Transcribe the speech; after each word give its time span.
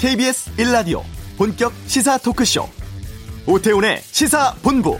KBS 0.00 0.52
1라디오 0.56 1.02
본격 1.36 1.74
시사 1.86 2.16
토크쇼 2.16 2.66
오태훈의 3.46 4.00
시사본부 4.00 4.96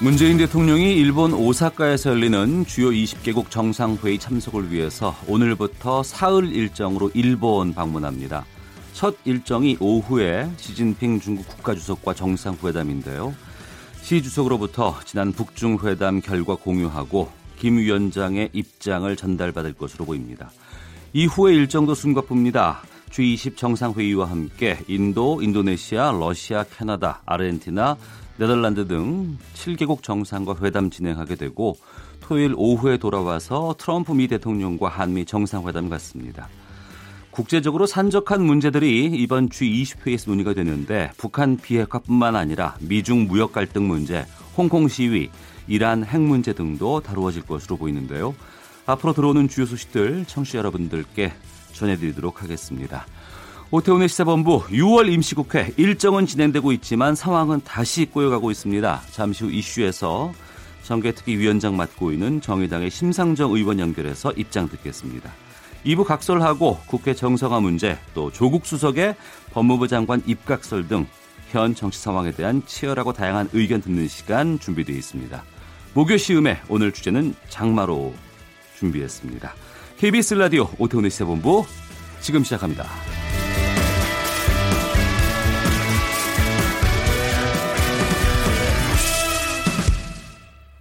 문재인 0.00 0.36
대통령이 0.38 0.96
일본 0.96 1.32
오사카에서 1.32 2.10
열리는 2.10 2.66
주요 2.66 2.90
20개국 2.90 3.50
정상회의 3.50 4.18
참석을 4.18 4.72
위해서 4.72 5.14
오늘부터 5.28 6.02
사흘 6.02 6.52
일정으로 6.52 7.12
일본 7.14 7.72
방문합니다. 7.72 8.44
첫 8.94 9.14
일정이 9.24 9.76
오후에 9.78 10.50
시진핑 10.56 11.20
중국 11.20 11.46
국가주석과 11.46 12.14
정상회담인데요. 12.14 13.32
시 14.06 14.22
주석으로부터 14.22 14.94
지난 15.04 15.32
북중 15.32 15.80
회담 15.82 16.20
결과 16.20 16.54
공유하고 16.54 17.28
김 17.58 17.76
위원장의 17.76 18.50
입장을 18.52 19.16
전달받을 19.16 19.72
것으로 19.72 20.04
보입니다. 20.04 20.52
이후의 21.12 21.56
일정도 21.56 21.92
숨가쁩니다. 21.92 22.82
G20 23.10 23.56
정상회의와 23.56 24.30
함께 24.30 24.78
인도, 24.86 25.42
인도네시아, 25.42 26.12
러시아, 26.12 26.62
캐나다, 26.62 27.20
아르헨티나, 27.26 27.96
네덜란드 28.36 28.86
등 28.86 29.38
7개국 29.54 30.04
정상과 30.04 30.58
회담 30.62 30.88
진행하게 30.88 31.34
되고 31.34 31.76
토요일 32.20 32.54
오후에 32.56 32.98
돌아와서 32.98 33.74
트럼프 33.76 34.12
미 34.12 34.28
대통령과 34.28 34.88
한미 34.88 35.24
정상회담 35.24 35.88
갖습니다. 35.88 36.48
국제적으로 37.36 37.84
산적한 37.84 38.42
문제들이 38.42 39.10
이번 39.12 39.50
G20회에서 39.50 40.30
논의가 40.30 40.54
되는데 40.54 41.10
북한 41.18 41.58
비핵화뿐만 41.58 42.34
아니라 42.34 42.76
미중 42.80 43.26
무역 43.26 43.52
갈등 43.52 43.86
문제, 43.86 44.24
홍콩 44.56 44.88
시위, 44.88 45.28
이란 45.68 46.02
핵 46.02 46.18
문제 46.18 46.54
등도 46.54 47.00
다루어질 47.00 47.42
것으로 47.42 47.76
보이는데요. 47.76 48.34
앞으로 48.86 49.12
들어오는 49.12 49.48
주요 49.48 49.66
소식들 49.66 50.24
청취자 50.26 50.56
여러분들께 50.56 51.34
전해드리도록 51.74 52.42
하겠습니다. 52.42 53.06
오태훈의 53.70 54.08
시사본부 54.08 54.62
6월 54.68 55.12
임시국회 55.12 55.74
일정은 55.76 56.24
진행되고 56.24 56.72
있지만 56.72 57.14
상황은 57.14 57.60
다시 57.64 58.06
꼬여가고 58.06 58.50
있습니다. 58.50 59.02
잠시 59.10 59.44
후 59.44 59.50
이슈에서 59.50 60.32
정계특위 60.84 61.36
위원장 61.36 61.76
맡고 61.76 62.12
있는 62.12 62.40
정의당의 62.40 62.90
심상정 62.90 63.52
의원 63.52 63.78
연결해서 63.78 64.32
입장 64.32 64.70
듣겠습니다. 64.70 65.30
2부 65.86 66.04
각설하고 66.04 66.80
국회 66.86 67.14
정상화 67.14 67.60
문제 67.60 67.96
또 68.12 68.30
조국 68.30 68.66
수석의 68.66 69.16
법무부 69.52 69.88
장관 69.88 70.22
입각설 70.26 70.88
등 70.88 71.06
현 71.50 71.74
정치 71.74 71.98
상황에 72.00 72.32
대한 72.32 72.62
치열하고 72.66 73.12
다양한 73.12 73.48
의견 73.52 73.80
듣는 73.80 74.08
시간 74.08 74.58
준비되어 74.58 74.96
있습니다. 74.96 75.42
목요 75.94 76.16
시음에 76.16 76.60
오늘 76.68 76.92
주제는 76.92 77.34
장마로 77.48 78.12
준비했습니다. 78.78 79.54
KBS 79.96 80.34
라디오 80.34 80.68
오태훈의 80.78 81.10
시사본부 81.10 81.64
지금 82.20 82.44
시작합니다. 82.44 82.86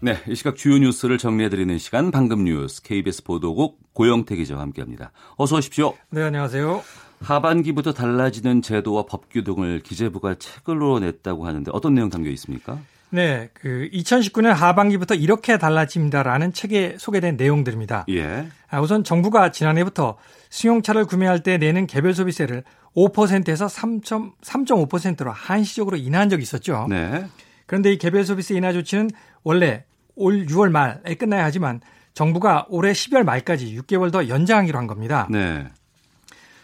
네, 0.05 0.19
이 0.27 0.35
시각 0.35 0.55
주요 0.55 0.77
뉴스를 0.77 1.17
정리해드리는 1.17 1.79
시간 1.79 2.11
방금 2.11 2.43
뉴스 2.43 2.83
KBS 2.83 3.23
보도국 3.23 3.79
고영태 3.93 4.35
기자와 4.35 4.61
함께합니다. 4.61 5.11
어서 5.35 5.55
오십시오. 5.55 5.95
네, 6.11 6.21
안녕하세요. 6.21 6.83
하반기부터 7.21 7.91
달라지는 7.91 8.61
제도와 8.61 9.07
법규 9.07 9.43
등을 9.43 9.79
기재부가 9.79 10.35
책으로 10.35 10.99
냈다고 10.99 11.47
하는데 11.47 11.71
어떤 11.73 11.95
내용 11.95 12.11
담겨 12.11 12.29
있습니까? 12.29 12.77
네, 13.09 13.49
그 13.53 13.89
2019년 13.91 14.53
하반기부터 14.53 15.15
이렇게 15.15 15.57
달라집니다라는 15.57 16.53
책에 16.53 16.97
소개된 16.99 17.35
내용들입니다. 17.35 18.05
예. 18.09 18.45
아, 18.69 18.81
우선 18.81 19.03
정부가 19.03 19.49
지난해부터 19.49 20.17
승용차를 20.51 21.05
구매할 21.05 21.41
때 21.41 21.57
내는 21.57 21.87
개별 21.87 22.13
소비세를 22.13 22.63
5%에서 22.95 23.65
3.5%로 23.65 25.31
한시적으로 25.31 25.97
인하한 25.97 26.29
적이 26.29 26.43
있었죠. 26.43 26.85
네. 26.91 27.25
그런데 27.65 27.91
이 27.91 27.97
개별 27.97 28.23
소비세 28.23 28.53
인하 28.53 28.71
조치는 28.71 29.09
원래 29.43 29.83
올 30.15 30.45
6월 30.45 30.69
말에 30.69 31.15
끝나야 31.15 31.43
하지만 31.43 31.81
정부가 32.13 32.65
올해 32.69 32.93
12월 32.93 33.23
말까지 33.23 33.77
6개월 33.81 34.11
더 34.11 34.27
연장하기로 34.27 34.77
한 34.77 34.87
겁니다. 34.87 35.27
네. 35.29 35.67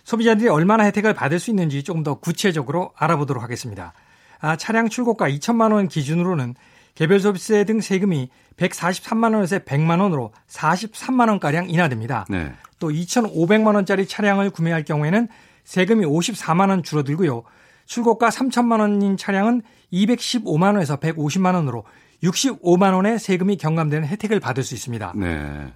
소비자들이 0.04 0.50
얼마나 0.50 0.86
혜택을 0.86 1.14
받을 1.14 1.40
수 1.40 1.50
있는지 1.50 1.84
조금 1.84 2.04
더 2.04 2.16
구체적으로 2.16 2.92
알아보도록 2.96 3.44
하겠습니다. 3.44 3.94
아, 4.40 4.56
차량 4.56 4.90
출고가 4.90 5.30
2천만 5.30 5.74
원 5.74 5.88
기준으로는 5.88 6.56
개별 6.96 7.20
소비세 7.20 7.64
등 7.64 7.80
세금이 7.80 8.30
143만 8.58 9.34
원에서 9.36 9.60
100만 9.60 10.02
원으로 10.02 10.32
43만 10.48 11.30
원가량 11.30 11.70
인하됩니다. 11.70 12.26
네. 12.30 12.54
또 12.80 12.90
2,500만 12.90 13.76
원짜리 13.76 14.08
차량을 14.08 14.50
구매할 14.50 14.84
경우에는 14.84 15.28
세금이 15.64 16.06
54만 16.06 16.70
원 16.70 16.84
줄어들고요. 16.84 17.44
출고가 17.86 18.30
3천만 18.30 18.80
원인 18.80 19.18
차량은 19.18 19.62
215만 19.94 20.74
원에서 20.74 20.98
150만 20.98 21.56
원으로 21.56 21.84
65만 22.24 22.94
원의 22.94 23.20
세금이 23.20 23.58
경감되는 23.58 24.08
혜택을 24.08 24.40
받을 24.40 24.64
수 24.64 24.74
있습니다. 24.76 25.14
네. 25.16 25.74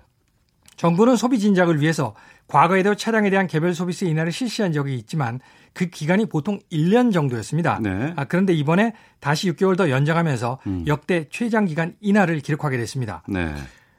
정부는 0.75 1.15
소비 1.15 1.39
진작을 1.39 1.79
위해서 1.79 2.15
과거에도 2.47 2.95
차량에 2.95 3.29
대한 3.29 3.47
개별 3.47 3.73
소비세 3.73 4.07
인하를 4.07 4.31
실시한 4.31 4.71
적이 4.73 4.95
있지만 4.95 5.39
그 5.73 5.87
기간이 5.87 6.27
보통 6.27 6.59
1년 6.71 7.11
정도였습니다. 7.13 7.79
네. 7.81 8.13
아, 8.15 8.25
그런데 8.25 8.53
이번에 8.53 8.93
다시 9.19 9.51
6개월 9.51 9.77
더 9.77 9.89
연장하면서 9.89 10.59
음. 10.67 10.83
역대 10.87 11.27
최장 11.29 11.65
기간 11.65 11.95
인하를 12.01 12.39
기록하게 12.39 12.77
됐습니다. 12.77 13.23
네. 13.27 13.53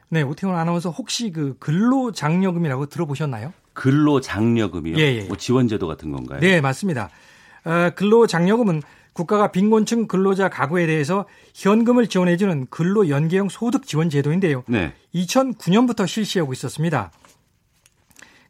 네, 0.08 0.22
오태훈 0.22 0.54
아나운서 0.54 0.90
혹시 0.90 1.32
그 1.32 1.56
근로장려금이라고 1.58 2.86
들어보셨나요? 2.86 3.52
근로장려금이요? 3.72 4.96
예, 4.98 5.16
예. 5.16 5.22
뭐 5.22 5.36
지원제도 5.36 5.86
같은 5.86 6.12
건가요? 6.12 6.40
네, 6.40 6.60
맞습니다. 6.60 7.10
어, 7.64 7.90
근로장려금은 7.96 8.82
국가가 9.16 9.50
빈곤층 9.50 10.08
근로자 10.08 10.50
가구에 10.50 10.86
대해서 10.86 11.24
현금을 11.54 12.06
지원해주는 12.06 12.66
근로연계형 12.68 13.48
소득 13.48 13.86
지원 13.86 14.10
제도인데요. 14.10 14.62
네. 14.68 14.92
2009년부터 15.14 16.06
실시하고 16.06 16.52
있었습니다. 16.52 17.10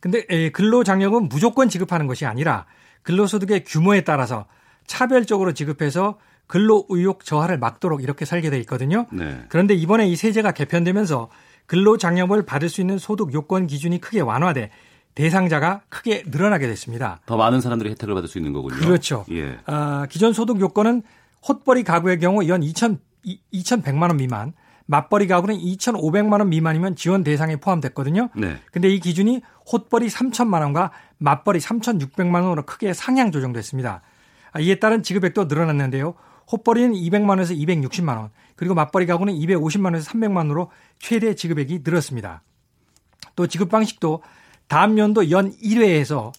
근데 0.00 0.26
에, 0.28 0.50
근로장려금 0.50 1.28
무조건 1.28 1.68
지급하는 1.68 2.08
것이 2.08 2.26
아니라 2.26 2.66
근로소득의 3.02 3.62
규모에 3.64 4.00
따라서 4.00 4.46
차별적으로 4.88 5.54
지급해서 5.54 6.18
근로 6.48 6.84
의욕 6.88 7.24
저하를 7.24 7.58
막도록 7.58 8.02
이렇게 8.02 8.24
설계되어 8.24 8.58
있거든요. 8.60 9.06
네. 9.12 9.44
그런데 9.48 9.74
이번에 9.74 10.08
이 10.08 10.16
세제가 10.16 10.50
개편되면서 10.50 11.28
근로장려금을 11.66 12.44
받을 12.44 12.68
수 12.68 12.80
있는 12.80 12.98
소득 12.98 13.32
요건 13.34 13.68
기준이 13.68 14.00
크게 14.00 14.20
완화돼 14.20 14.70
대상자가 15.16 15.80
크게 15.88 16.22
늘어나게 16.26 16.68
됐습니다. 16.68 17.20
더 17.26 17.36
많은 17.36 17.60
사람들이 17.60 17.90
혜택을 17.90 18.14
받을 18.14 18.28
수 18.28 18.38
있는 18.38 18.52
거군요. 18.52 18.76
그렇죠. 18.76 19.24
예. 19.32 19.58
아, 19.66 20.06
기존 20.08 20.32
소득 20.32 20.60
요건은 20.60 21.02
헛벌이 21.48 21.82
가구의 21.82 22.20
경우 22.20 22.46
연 22.48 22.60
2천 22.60 22.98
2,100만 23.24 24.02
원 24.02 24.18
미만, 24.18 24.52
맞벌이 24.84 25.26
가구는 25.26 25.56
2,500만 25.56 26.38
원 26.38 26.50
미만이면 26.50 26.96
지원 26.96 27.24
대상에 27.24 27.56
포함됐거든요. 27.56 28.28
네. 28.36 28.58
근데 28.70 28.88
이 28.88 29.00
기준이 29.00 29.40
헛벌이 29.72 30.06
3천만 30.06 30.60
원과 30.60 30.92
맞벌이 31.18 31.58
3,600만 31.58 32.34
원으로 32.34 32.66
크게 32.66 32.92
상향 32.92 33.32
조정됐습니다. 33.32 34.02
아, 34.52 34.60
이에 34.60 34.76
따른 34.76 35.02
지급액도 35.02 35.46
늘어났는데요. 35.46 36.14
헛벌이는 36.52 36.92
200만 36.92 37.30
원에서 37.30 37.54
260만 37.54 38.16
원, 38.18 38.30
그리고 38.54 38.74
맞벌이 38.74 39.06
가구는 39.06 39.32
250만 39.34 39.86
원에서 39.86 40.10
300만 40.10 40.36
원으로 40.36 40.70
최대 40.98 41.34
지급액이 41.34 41.80
늘었습니다. 41.82 42.42
또 43.34 43.46
지급 43.46 43.70
방식도 43.70 44.22
다음 44.68 44.98
연도 44.98 45.30
연 45.30 45.52
1회에서 45.52 46.32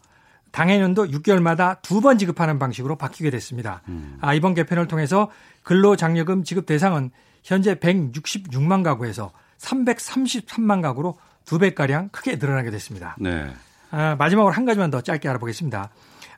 당해년도 0.52 1.08
6개월마다 1.08 1.82
두 1.82 2.02
번 2.02 2.18
지급하는 2.18 2.58
방식으로 2.60 2.96
바뀌게 2.96 3.30
됐습니다. 3.32 3.82
아, 4.22 4.34
이번 4.34 4.54
개편을 4.54 4.88
통해서 4.88 5.30
근로장려금 5.64 6.44
지급 6.44 6.66
대상은 6.66 7.12
현재 7.44 7.76
166만 7.76 8.84
가구에서 8.84 9.32
333만 9.60 10.82
가구로 10.82 11.18
두 11.46 11.60
배가량 11.60 12.10
크게 12.10 12.36
늘어나게 12.38 12.72
됐습니다. 12.72 13.16
네. 13.20 13.52
아, 13.92 14.16
마지막으로 14.18 14.54
한 14.54 14.66
가지만 14.66 14.90
더 14.92 15.02
짧게 15.02 15.28
알아보겠습니다. 15.30 15.90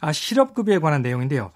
아, 0.01 0.12
실업급여에 0.12 0.80
관한 0.80 1.01
내용인데요. 1.01 1.51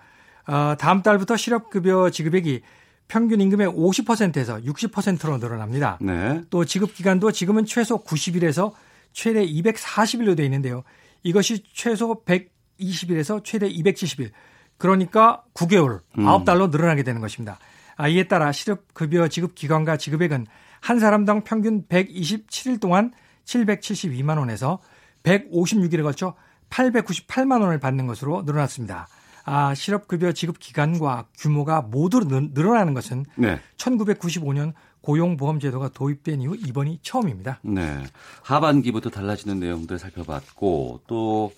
어, 0.47 0.75
다음 0.77 1.01
달부터 1.01 1.37
실업급여 1.37 2.09
지급액이 2.09 2.61
평균 3.07 3.41
임금의 3.41 3.67
50%에서 3.67 4.57
60%로 4.61 5.37
늘어납니다. 5.37 5.97
네. 6.01 6.41
또 6.49 6.65
지급 6.65 6.93
기간도 6.93 7.31
지금은 7.31 7.65
최소 7.65 8.03
90일에서 8.03 8.71
최대 9.13 9.45
240일로 9.45 10.35
되어 10.35 10.45
있는데요. 10.45 10.83
이것이 11.23 11.63
최소 11.73 12.23
120일에서 12.25 13.43
최대 13.43 13.69
270일. 13.69 14.31
그러니까 14.77 15.43
9개월, 15.53 16.01
음. 16.17 16.25
9달로 16.25 16.69
늘어나게 16.69 17.03
되는 17.03 17.21
것입니다. 17.21 17.57
아, 17.95 18.07
이에 18.07 18.27
따라 18.27 18.51
실업급여 18.51 19.27
지급 19.29 19.55
기간과 19.55 19.97
지급액은 19.97 20.47
한 20.81 20.99
사람당 20.99 21.43
평균 21.43 21.85
127일 21.87 22.81
동안 22.81 23.13
772만 23.45 24.37
원에서 24.37 24.79
156일에 25.23 26.03
걸쳐 26.03 26.35
898만 26.69 27.61
원을 27.61 27.79
받는 27.79 28.07
것으로 28.07 28.43
늘어났습니다. 28.45 29.07
아, 29.45 29.73
실업급여 29.73 30.31
지급 30.31 30.59
기간과 30.59 31.27
규모가 31.37 31.81
모두 31.81 32.21
늘어나는 32.21 32.93
것은 32.93 33.25
네. 33.35 33.59
1995년 33.77 34.73
고용보험제도가 35.03 35.89
도입된 35.89 36.41
이후 36.41 36.55
이번이 36.55 36.99
처음입니다. 37.01 37.59
네. 37.61 38.03
하반기부터 38.41 39.09
달라지는 39.09 39.59
내용들 39.59 39.99
살펴봤고 39.99 41.01
또 41.07 41.53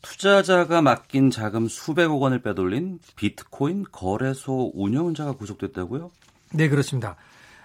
투자자가 0.00 0.82
맡긴 0.82 1.30
자금 1.30 1.68
수백억 1.68 2.20
원을 2.20 2.42
빼돌린 2.42 2.98
비트코인 3.14 3.84
거래소 3.92 4.72
운영자가 4.74 5.32
구속됐다고요? 5.32 6.10
네, 6.54 6.68
그렇습니다. 6.68 7.16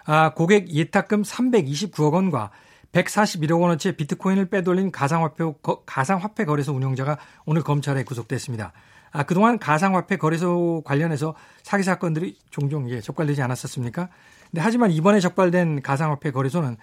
아, 0.06 0.33
고객 0.33 0.69
예탁금 0.69 1.24
329억 1.24 2.13
원과 2.13 2.51
141억 2.92 3.62
원어치 3.62 3.94
비트코인을 3.98 4.50
빼돌린 4.50 4.92
가상화폐, 4.92 5.44
가상화폐 5.86 6.45
거래소 6.45 6.74
운영자가 6.74 7.18
오늘 7.45 7.63
검찰에 7.63 8.03
구속됐습니다. 8.03 8.71
아, 9.12 9.24
그동안 9.24 9.59
가상화폐 9.59 10.18
거래소 10.18 10.81
관련해서 10.86 11.36
사기 11.63 11.83
사건들이 11.83 12.38
종종 12.50 12.89
예, 12.89 13.01
적발되지 13.01 13.42
않았었습니까? 13.42 14.09
근데 14.50 14.62
하지만 14.62 14.92
이번에 14.92 15.19
적발된 15.19 15.81
가상화폐 15.81 16.31
거래소는 16.31 16.77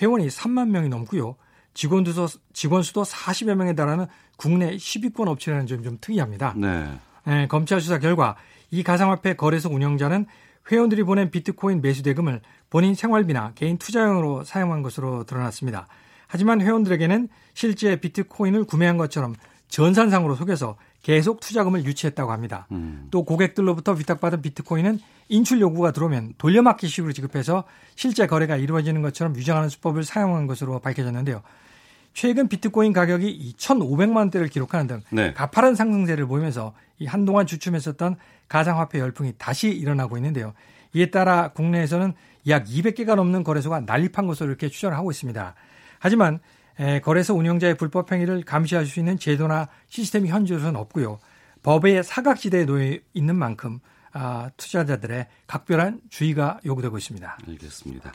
회원이 0.00 0.28
3만 0.28 0.68
명이 0.68 0.88
넘고요. 0.88 1.36
직원 1.74 2.04
수도, 2.04 2.26
직원 2.52 2.82
수도 2.82 3.02
40여 3.02 3.54
명에 3.54 3.74
달하는 3.74 4.06
국내 4.36 4.76
10위권 4.76 5.28
업체라는 5.28 5.66
점이 5.66 5.82
좀 5.82 5.98
특이합니다. 6.00 6.54
네. 6.56 6.88
네, 7.26 7.46
검찰 7.46 7.80
수사 7.80 7.98
결과 7.98 8.36
이 8.70 8.82
가상화폐 8.82 9.34
거래소 9.34 9.68
운영자는 9.68 10.26
회원들이 10.70 11.02
보낸 11.02 11.30
비트코인 11.30 11.82
매수 11.82 12.02
대금을 12.02 12.40
본인 12.70 12.94
생활비나 12.94 13.52
개인 13.54 13.78
투자용으로 13.78 14.44
사용한 14.44 14.82
것으로 14.82 15.24
드러났습니다. 15.24 15.88
하지만 16.26 16.60
회원들에게는 16.60 17.28
실제 17.54 17.96
비트코인을 17.96 18.64
구매한 18.64 18.96
것처럼 18.96 19.34
전산상으로 19.68 20.36
속여서 20.36 20.76
계속 21.02 21.40
투자금을 21.40 21.84
유치했다고 21.84 22.30
합니다. 22.30 22.66
음. 22.72 23.08
또 23.10 23.24
고객들로부터 23.24 23.92
위탁받은 23.92 24.42
비트코인은 24.42 24.98
인출 25.28 25.60
요구가 25.60 25.92
들어오면 25.92 26.34
돌려막기 26.38 26.88
식으로 26.88 27.12
지급해서 27.12 27.64
실제 27.94 28.26
거래가 28.26 28.56
이루어지는 28.56 29.00
것처럼 29.02 29.34
유정하는 29.36 29.68
수법을 29.68 30.04
사용한 30.04 30.46
것으로 30.46 30.78
밝혀졌는데요. 30.80 31.42
최근 32.12 32.48
비트코인 32.48 32.92
가격이 32.92 33.54
2,500만 33.56 34.16
원대를 34.16 34.48
기록하는 34.48 34.86
등 34.86 35.02
네. 35.10 35.32
가파른 35.32 35.74
상승세를 35.74 36.26
보이면서 36.26 36.74
이 36.98 37.06
한동안 37.06 37.46
주춤했었던 37.46 38.16
가상화폐 38.48 38.98
열풍이 38.98 39.34
다시 39.38 39.68
일어나고 39.70 40.16
있는데요. 40.18 40.52
이에 40.92 41.06
따라 41.06 41.52
국내에서는 41.52 42.12
약 42.48 42.64
200개가 42.64 43.14
넘는 43.14 43.44
거래소가 43.44 43.80
난립한 43.80 44.26
것으로 44.26 44.48
이렇게 44.48 44.68
추정을 44.68 44.96
하고 44.96 45.10
있습니다. 45.10 45.54
하지만 45.98 46.40
거래소 47.02 47.34
운영자의 47.34 47.76
불법 47.76 48.10
행위를 48.10 48.42
감시할 48.42 48.86
수 48.86 48.98
있는 48.98 49.18
제도나 49.18 49.68
시스템이 49.88 50.28
현재로서는 50.28 50.76
없고요. 50.80 51.18
법의 51.62 52.04
사각지대에 52.04 52.64
놓여 52.64 52.98
있는 53.12 53.36
만큼 53.36 53.80
아, 54.12 54.50
투자자들의 54.56 55.26
각별한 55.46 56.00
주의가 56.08 56.60
요구되고 56.64 56.98
있습니다. 56.98 57.38
알겠습니다. 57.46 58.12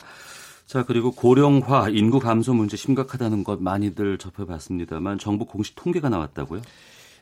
자, 0.66 0.84
그리고 0.84 1.12
고령화, 1.12 1.90
인구 1.90 2.20
감소 2.20 2.54
문제 2.54 2.76
심각하다는 2.76 3.44
것 3.44 3.62
많이들 3.62 4.18
접해봤습니다만 4.18 5.20
정부 5.20 5.46
공식 5.46 5.76
통계가 5.76 6.10
나왔다고요? 6.10 6.62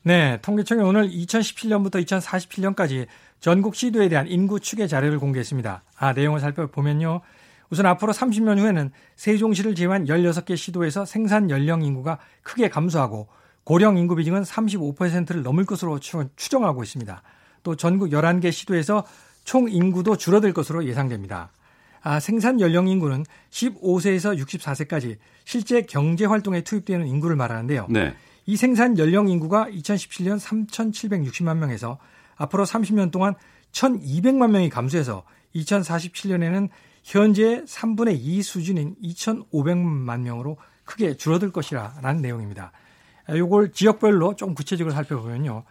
네, 0.04 0.40
통계청이 0.42 0.82
오늘 0.82 1.10
2017년부터 1.10 2.04
2047년까지 2.06 3.08
전국 3.40 3.76
시도에 3.76 4.10
대한 4.10 4.28
인구 4.28 4.60
추계 4.60 4.88
자료를 4.88 5.20
공개했습니다. 5.20 5.84
아, 5.98 6.14
내용을 6.14 6.40
살펴보면요. 6.40 7.22
우선 7.74 7.88
앞으로 7.88 8.14
30년 8.14 8.60
후에는 8.60 8.92
세종시를 9.16 9.74
제외한 9.74 10.06
16개 10.06 10.56
시도에서 10.56 11.06
생산 11.06 11.50
연령 11.50 11.82
인구가 11.82 12.20
크게 12.44 12.70
감소하고 12.70 13.28
고령 13.64 13.98
인구 13.98 14.16
비중은 14.16 14.44
35%를 14.44 15.42
넘을 15.42 15.66
것으로 15.66 15.98
추정하고 16.00 16.84
있습니다. 16.84 17.24
또 17.64 17.76
전국 17.76 18.12
11개 18.12 18.52
시도에서 18.52 19.04
총 19.44 19.68
인구도 19.72 20.18
줄어들 20.18 20.54
것으로 20.54 20.86
예상됩니다. 20.86 21.50
아, 22.04 22.20
생산 22.20 22.60
연령 22.60 22.88
인구는 22.88 23.26
15세에서 23.50 24.40
64세까지 24.40 25.18
실제 25.44 25.82
경제 25.82 26.26
활동에 26.26 26.62
투입되는 26.62 27.08
인구를 27.08 27.36
말하는데요. 27.36 27.88
네. 27.90 28.14
이 28.46 28.56
생산 28.56 29.00
연령 29.00 29.30
인구가 29.30 29.66
2017년 29.66 30.40
3,760만 30.40 31.58
명에서 31.58 31.98
앞으로 32.36 32.66
30년 32.66 33.10
동안 33.10 33.34
1,200만 33.72 34.52
명이 34.52 34.70
감소해서 34.70 35.24
2047년에는 35.56 36.70
현재 37.04 37.64
3분의 37.66 38.18
2 38.20 38.42
수준인 38.42 38.96
2,500만 39.04 40.22
명으로 40.22 40.58
크게 40.86 41.16
줄어들 41.16 41.52
것이라는 41.52 42.22
내용입니다. 42.22 42.72
이걸 43.30 43.72
지역별로 43.72 44.36
좀 44.36 44.54
구체적으로 44.56 44.94
살펴보면요. 44.94 45.64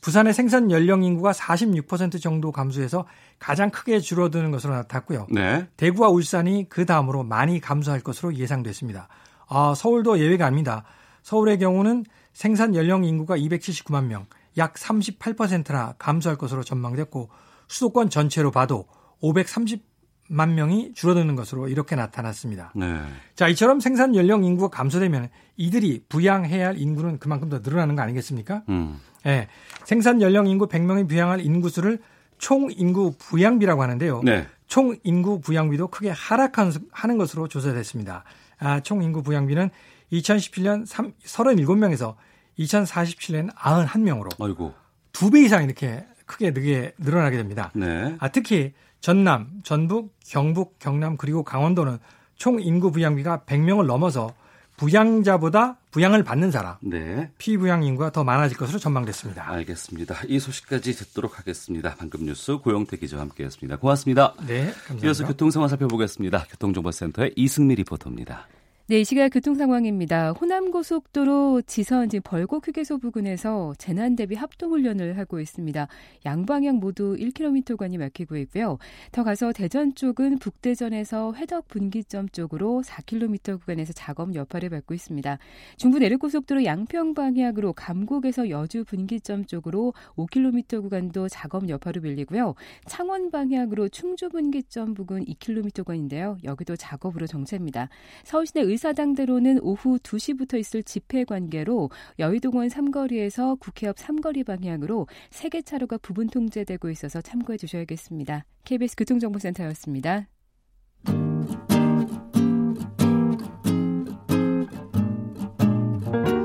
부산의 0.00 0.34
생산 0.34 0.70
연령 0.70 1.02
인구가 1.02 1.32
46% 1.32 2.20
정도 2.20 2.52
감소해서 2.52 3.06
가장 3.38 3.70
크게 3.70 3.98
줄어드는 3.98 4.50
것으로 4.52 4.74
나타났고요. 4.74 5.26
네. 5.30 5.66
대구와 5.76 6.08
울산이 6.08 6.68
그 6.68 6.86
다음으로 6.86 7.24
많이 7.24 7.60
감소할 7.60 8.00
것으로 8.00 8.34
예상됐습니다. 8.34 9.08
아, 9.48 9.74
서울도 9.76 10.20
예외가 10.20 10.46
아닙니다. 10.46 10.84
서울의 11.22 11.58
경우는 11.58 12.04
생산 12.32 12.74
연령 12.74 13.04
인구가 13.04 13.36
279만 13.36 14.04
명, 14.04 14.26
약 14.58 14.74
38%나 14.74 15.94
감소할 15.98 16.36
것으로 16.38 16.62
전망됐고 16.62 17.28
수도권 17.68 18.10
전체로 18.10 18.50
봐도 18.50 18.86
530 19.20 19.95
만 20.28 20.54
명이 20.54 20.92
줄어드는 20.94 21.36
것으로 21.36 21.68
이렇게 21.68 21.96
나타났습니다. 21.96 22.72
네. 22.74 23.00
자, 23.34 23.48
이처럼 23.48 23.80
생산 23.80 24.14
연령 24.14 24.44
인구가 24.44 24.68
감소되면 24.68 25.28
이들이 25.56 26.04
부양해야 26.08 26.68
할 26.68 26.78
인구는 26.78 27.18
그만큼 27.18 27.48
더 27.48 27.60
늘어나는 27.60 27.96
거 27.96 28.02
아니겠습니까? 28.02 28.62
음. 28.68 29.00
네. 29.24 29.48
생산 29.84 30.20
연령 30.22 30.46
인구 30.46 30.68
100명이 30.68 31.08
부양할 31.08 31.40
인구수를 31.40 31.98
총 32.38 32.70
인구 32.70 33.14
부양비라고 33.18 33.82
하는데요. 33.82 34.22
네. 34.24 34.46
총 34.66 34.96
인구 35.04 35.40
부양비도 35.40 35.88
크게 35.88 36.10
하락하는 36.10 37.18
것으로 37.18 37.48
조사됐습니다. 37.48 38.24
아, 38.58 38.80
총 38.80 39.02
인구 39.02 39.22
부양비는 39.22 39.70
2017년 40.12 40.86
3, 40.86 41.12
37명에서 41.24 42.14
2047년 42.58 43.54
91명으로 43.54 44.42
아이고. 44.42 44.74
두배 45.12 45.42
이상 45.42 45.64
이렇게 45.64 46.04
크게 46.26 46.52
늘어나게 46.98 47.36
됩니다. 47.36 47.70
네. 47.74 48.16
아, 48.18 48.28
특히 48.28 48.72
전남, 49.00 49.48
전북, 49.62 50.14
경북, 50.24 50.78
경남 50.78 51.16
그리고 51.16 51.42
강원도는 51.42 51.98
총 52.36 52.60
인구 52.60 52.90
부양비가 52.90 53.42
100명을 53.46 53.86
넘어서 53.86 54.34
부양자보다 54.76 55.78
부양을 55.90 56.22
받는 56.22 56.50
사람, 56.50 56.76
네. 56.82 57.30
피부양 57.38 57.82
인구가 57.82 58.10
더 58.10 58.24
많아질 58.24 58.58
것으로 58.58 58.78
전망됐습니다. 58.78 59.48
알겠습니다. 59.50 60.16
이 60.28 60.38
소식까지 60.38 60.92
듣도록 60.92 61.38
하겠습니다. 61.38 61.94
방금 61.98 62.26
뉴스 62.26 62.58
고영태 62.58 62.98
기자와 62.98 63.22
함께했습니다. 63.22 63.76
고맙습니다. 63.78 64.34
네, 64.46 64.66
감사합니다. 64.66 65.06
이어서 65.06 65.26
교통 65.26 65.50
상황 65.50 65.68
살펴보겠습니다. 65.68 66.44
교통정보센터의 66.50 67.32
이승미 67.36 67.76
리포터입니다. 67.76 68.46
네, 68.88 69.00
이 69.00 69.04
시각 69.04 69.30
교통 69.30 69.56
상황입니다. 69.56 70.30
호남 70.30 70.70
고속도로 70.70 71.62
지선 71.62 72.08
지금 72.08 72.22
벌곡 72.22 72.68
휴게소 72.68 72.98
부근에서 72.98 73.74
재난 73.78 74.14
대비 74.14 74.36
합동 74.36 74.70
훈련을 74.70 75.18
하고 75.18 75.40
있습니다. 75.40 75.88
양방향 76.24 76.76
모두 76.76 77.16
1km간이 77.18 77.98
막히고 77.98 78.36
있고요. 78.36 78.78
더 79.10 79.24
가서 79.24 79.52
대전 79.52 79.96
쪽은 79.96 80.38
북대전에서 80.38 81.34
회덕 81.34 81.66
분기점 81.66 82.28
쪽으로 82.28 82.84
4km 82.86 83.58
구간에서 83.58 83.92
작업 83.92 84.36
여파를 84.36 84.70
받고 84.70 84.94
있습니다. 84.94 85.36
중부 85.78 85.98
내륙 85.98 86.20
고속도로 86.20 86.64
양평 86.64 87.14
방향으로 87.14 87.72
감곡에서 87.72 88.50
여주 88.50 88.84
분기점 88.84 89.46
쪽으로 89.46 89.94
5km 90.14 90.82
구간도 90.82 91.28
작업 91.28 91.68
여파로 91.68 92.02
밀리고요. 92.02 92.54
창원 92.86 93.32
방향으로 93.32 93.88
충주 93.88 94.28
분기점 94.28 94.94
부근 94.94 95.24
2km 95.24 95.74
구간인데요. 95.74 96.38
여기도 96.44 96.76
작업으로 96.76 97.26
정체입니다. 97.26 97.88
서울시내 98.22 98.62
의 98.62 98.75
사당대로는 98.76 99.60
오후 99.62 99.98
2시부터 99.98 100.58
있을 100.58 100.82
집회 100.82 101.24
관계로 101.24 101.90
여의동원 102.18 102.68
삼거리에서 102.68 103.56
국회 103.56 103.88
앞 103.88 103.98
삼거리 103.98 104.44
방향으로 104.44 105.06
세개 105.30 105.62
차로가 105.62 105.98
부분 105.98 106.28
통제되고 106.28 106.90
있어서 106.90 107.20
참고해 107.20 107.58
주셔야겠습니다. 107.58 108.44
KBS 108.64 108.96
교통정보센터였습니다. 108.96 110.28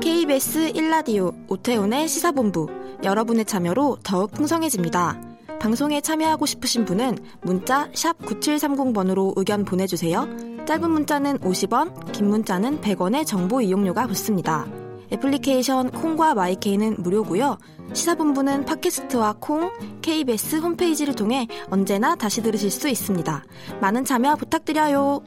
KBS 0.00 0.72
1라디오 0.72 1.34
오태훈의 1.50 2.08
시사본부 2.08 2.68
여러분의 3.04 3.44
참여로 3.44 3.98
더욱 4.02 4.30
풍성해집니다. 4.30 5.31
방송에 5.62 6.00
참여하고 6.00 6.44
싶으신 6.44 6.84
분은 6.84 7.18
문자 7.42 7.88
9730번으로 7.92 9.32
의견 9.36 9.64
보내주세요. 9.64 10.26
짧은 10.66 10.90
문자는 10.90 11.38
50원, 11.38 12.10
긴 12.10 12.30
문자는 12.30 12.80
100원의 12.80 13.24
정보 13.24 13.60
이용료가 13.60 14.08
붙습니다. 14.08 14.66
애플리케이션 15.12 15.92
콩과 15.92 16.34
마이케이는 16.34 16.96
무료고요. 16.98 17.58
시사본부는 17.92 18.64
팟캐스트와 18.64 19.36
콩, 19.38 19.70
KBS 20.02 20.56
홈페이지를 20.56 21.14
통해 21.14 21.46
언제나 21.70 22.16
다시 22.16 22.42
들으실 22.42 22.68
수 22.68 22.88
있습니다. 22.88 23.44
많은 23.80 24.04
참여 24.04 24.34
부탁드려요. 24.34 25.22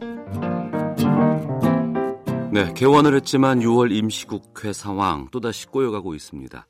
네, 2.51 2.73
개원을 2.73 3.15
했지만 3.15 3.61
6월 3.61 3.93
임시국회 3.93 4.73
상황 4.73 5.29
또다시 5.31 5.67
꼬여가고 5.67 6.13
있습니다. 6.13 6.67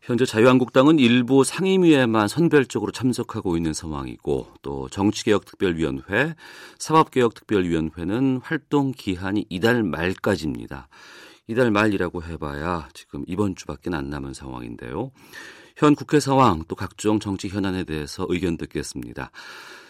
현재 0.00 0.24
자유한국당은 0.24 0.98
일부 0.98 1.44
상임위에만 1.44 2.26
선별적으로 2.26 2.90
참석하고 2.90 3.56
있는 3.56 3.74
상황이고 3.74 4.48
또 4.62 4.88
정치개혁특별위원회, 4.88 6.34
사법개혁특별위원회는 6.78 8.40
활동 8.42 8.92
기한이 8.92 9.44
이달 9.50 9.82
말까지입니다. 9.82 10.88
이달 11.48 11.70
말이라고 11.70 12.22
해봐야 12.22 12.88
지금 12.94 13.24
이번 13.26 13.54
주밖에 13.54 13.90
안 13.92 14.08
남은 14.08 14.32
상황인데요. 14.32 15.10
현 15.76 15.94
국회 15.94 16.18
상황 16.18 16.64
또 16.66 16.76
각종 16.76 17.20
정치 17.20 17.48
현안에 17.48 17.84
대해서 17.84 18.24
의견 18.30 18.56
듣겠습니다. 18.56 19.30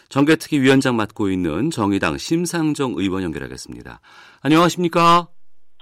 정개특위 0.09 0.59
위원장 0.61 0.97
맡고 0.97 1.29
있는 1.29 1.71
정의당 1.71 2.17
심상정 2.17 2.95
의원 2.97 3.23
연결하겠습니다. 3.23 4.01
안녕하십니까? 4.41 5.29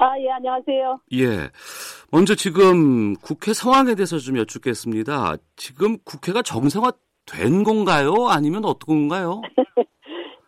아, 0.02 0.18
예, 0.18 0.30
안녕하세요. 0.30 1.02
예. 1.12 1.26
먼저 2.10 2.34
지금 2.34 3.16
국회 3.16 3.52
상황에 3.52 3.96
대해서 3.96 4.18
좀 4.18 4.38
여쭙겠습니다. 4.38 5.36
지금 5.58 5.98
국회가 6.06 6.42
정상화 6.42 6.94
된 7.26 7.64
건가요? 7.64 8.28
아니면 8.30 8.64
어떤 8.64 9.10
건가요? 9.10 9.42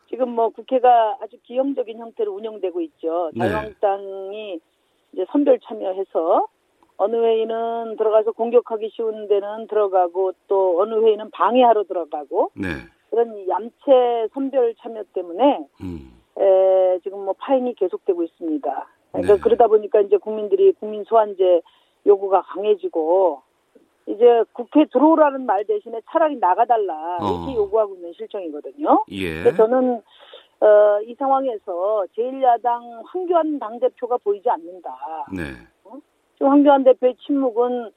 지금 0.10 0.30
뭐 0.30 0.50
국회가 0.50 1.18
아주 1.22 1.36
기형적인 1.44 2.00
형태로 2.00 2.34
운영되고 2.34 2.80
있죠. 2.80 3.32
네. 3.34 3.46
자유한국당이 3.46 4.60
이제 5.12 5.26
선별 5.34 5.60
참여해서 5.60 6.48
어느 6.96 7.16
회의는 7.18 7.98
들어가서 7.98 8.32
공격하기 8.32 8.90
쉬운 8.94 9.28
데는 9.28 9.68
들어가고 9.68 10.32
또 10.48 10.80
어느 10.82 10.94
회의는 10.94 11.30
방해하러 11.32 11.84
들어가고 11.84 12.52
네. 12.56 12.68
그런 13.10 13.50
얌체 13.50 14.30
선별 14.34 14.76
참여 14.76 15.04
때문에 15.14 15.68
음. 15.82 16.14
에, 16.38 17.00
지금 17.04 17.26
뭐 17.26 17.34
파행이 17.38 17.74
계속되고 17.76 18.24
있습니다. 18.24 18.88
그러니까 19.12 19.36
네. 19.36 19.42
그러다 19.42 19.68
보니까 19.68 20.02
이제 20.02 20.18
국민들이 20.18 20.72
국민 20.74 21.04
소환제 21.04 21.62
요구가 22.06 22.42
강해지고 22.42 23.42
이제 24.08 24.44
국회 24.54 24.86
들어오라는 24.86 25.46
말 25.46 25.66
대신에 25.66 26.02
차라리 26.10 26.38
나가달라 26.38 27.18
이렇게 27.18 27.52
어. 27.52 27.64
요구하고 27.64 27.96
있는 27.96 28.14
실정이거든요. 28.14 29.06
예. 29.12 29.44
그래서 29.44 29.58
저는 29.58 30.02
어, 30.62 31.02
이 31.06 31.16
상황에서 31.16 32.06
제1야당 32.18 33.04
황교안 33.06 33.60
당대표가 33.60 34.18
보이지 34.18 34.50
않는다. 34.50 34.96
네. 35.36 35.44
지금 36.36 36.50
황교안 36.52 36.84
대표의 36.84 37.16
침묵은 37.26 37.92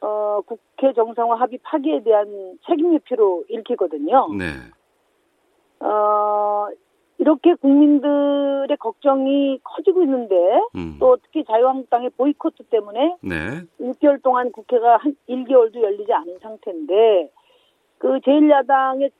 어, 0.00 0.40
국회 0.46 0.92
정상화 0.94 1.36
합의 1.36 1.58
파기에 1.62 2.02
대한 2.02 2.58
책임 2.66 2.92
유피로 2.94 3.44
읽히거든요. 3.48 4.28
네. 4.36 4.44
어, 5.80 6.68
이렇게 7.22 7.54
국민들의 7.54 8.76
걱정이 8.78 9.60
커지고 9.62 10.02
있는데 10.02 10.34
음. 10.74 10.96
또 10.98 11.16
특히 11.22 11.44
자유한국당의 11.44 12.10
보이콧 12.16 12.54
때문에 12.68 13.14
네. 13.20 13.62
6개월 13.80 14.20
동안 14.20 14.50
국회가 14.50 14.96
한 14.96 15.14
1개월도 15.28 15.80
열리지 15.80 16.12
않은 16.12 16.40
상태인데 16.40 17.30
그 17.98 18.18
제1야당의 18.18 19.12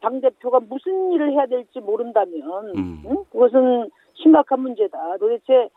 당 0.00 0.20
대표가 0.20 0.58
무슨 0.58 1.12
일을 1.12 1.34
해야 1.34 1.46
될지 1.46 1.78
모른다면 1.78 2.76
음. 2.76 3.02
응? 3.06 3.24
그것은 3.30 3.90
심각한 4.14 4.58
문제다. 4.62 5.16
도대체 5.18 5.54
에, 5.54 5.68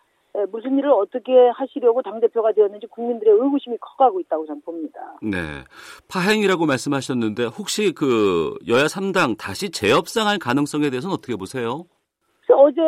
무슨 0.51 0.77
일을 0.77 0.91
어떻게 0.91 1.31
하시려고 1.49 2.01
당대표가 2.01 2.51
되었는지 2.53 2.87
국민들의 2.87 3.33
의구심이 3.33 3.77
커가고 3.77 4.19
있다고 4.21 4.45
저는 4.45 4.61
봅니다. 4.61 4.99
네. 5.21 5.37
파행이라고 6.11 6.65
말씀하셨는데 6.65 7.45
혹시 7.45 7.93
그 7.93 8.55
여야 8.67 8.85
3당 8.85 9.37
다시 9.37 9.71
재협상할 9.71 10.37
가능성에 10.39 10.89
대해서는 10.89 11.13
어떻게 11.13 11.35
보세요? 11.35 11.85
어제 12.51 12.81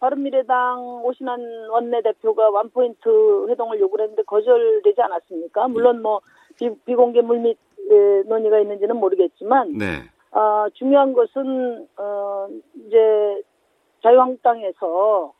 바른미래당 0.00 1.04
오신환 1.04 1.40
원내대표가 1.70 2.50
원포인트 2.50 3.46
회동을 3.48 3.80
요구를 3.80 4.04
했는데 4.04 4.22
거절되지 4.24 5.00
않았습니까? 5.00 5.68
물론 5.68 6.02
뭐 6.02 6.20
비, 6.56 6.94
공개 6.94 7.20
물밑 7.20 7.58
에, 7.90 8.22
논의가 8.28 8.60
있는지는 8.60 8.96
모르겠지만 8.96 9.78
네. 9.78 10.02
어, 10.32 10.66
중요한 10.74 11.12
것은 11.12 11.86
어, 11.96 12.48
이제 12.86 13.42
자유한국당에서 14.02 15.32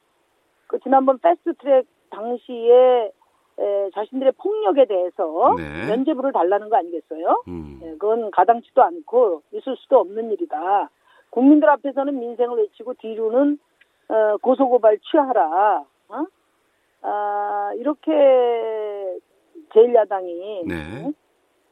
그 0.67 0.79
지난번 0.81 1.19
패스트트랙 1.19 1.87
당시에 2.11 3.13
에, 3.59 3.91
자신들의 3.95 4.33
폭력에 4.33 4.87
대해서 4.87 5.55
네. 5.57 5.87
면죄부를 5.89 6.33
달라는 6.33 6.69
거 6.69 6.77
아니겠어요? 6.77 7.43
음. 7.49 7.81
예, 7.83 7.91
그건 7.93 8.31
가당치도 8.31 8.83
않고 8.83 9.43
있을 9.53 9.77
수도 9.77 9.99
없는 10.01 10.33
일이다. 10.33 10.91
국민들 11.31 11.69
앞에서는 11.71 12.19
민생을 12.19 12.59
외치고 12.59 12.95
뒤로는 12.95 13.59
어, 14.09 14.37
고소고발 14.39 14.99
취하라. 15.11 15.85
어? 16.09 16.27
아, 17.03 17.73
이렇게 17.77 18.11
제1야당이 19.71 20.69
네. 20.69 21.13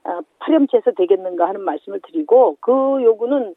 아, 0.04 0.20
파렴치해서 0.38 0.92
되겠는가 0.92 1.48
하는 1.48 1.62
말씀을 1.62 2.00
드리고 2.00 2.56
그 2.60 3.02
요구는 3.02 3.54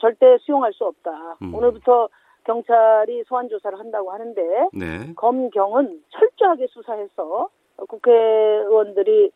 절대 0.00 0.36
수용할 0.40 0.72
수 0.72 0.84
없다. 0.84 1.36
음. 1.42 1.54
오늘부터 1.54 2.08
경찰이 2.46 3.24
소환 3.26 3.48
조사를 3.48 3.78
한다고 3.78 4.12
하는데 4.12 4.42
네. 4.72 5.12
검경은 5.16 6.02
철저하게 6.10 6.68
수사해서 6.70 7.48
국회의원들이 7.88 9.30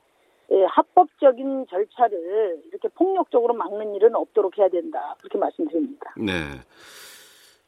예, 0.52 0.64
합법적인 0.64 1.66
절차를 1.68 2.62
이렇게 2.66 2.88
폭력적으로 2.88 3.54
막는 3.54 3.94
일은 3.94 4.16
없도록 4.16 4.58
해야 4.58 4.68
된다. 4.68 5.14
그렇게 5.20 5.38
말씀드립니다. 5.38 6.12
네. 6.16 6.32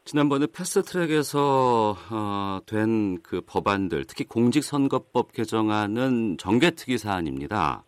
지난번에 0.05 0.47
패스트트랙에서 0.47 1.95
어, 2.11 2.59
된그 2.67 3.43
법안들, 3.47 4.05
특히 4.07 4.25
공직선거법 4.25 5.33
개정안은 5.33 6.39
정개특위 6.39 6.99
사안입니다. 6.99 7.85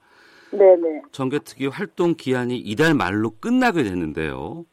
네네. 0.52 1.02
정개특위 1.10 1.66
활동 1.66 2.14
기한이 2.14 2.56
이달 2.56 2.94
말로 2.94 3.30
끝나게 3.40 3.82
됐는데요. 3.82 4.64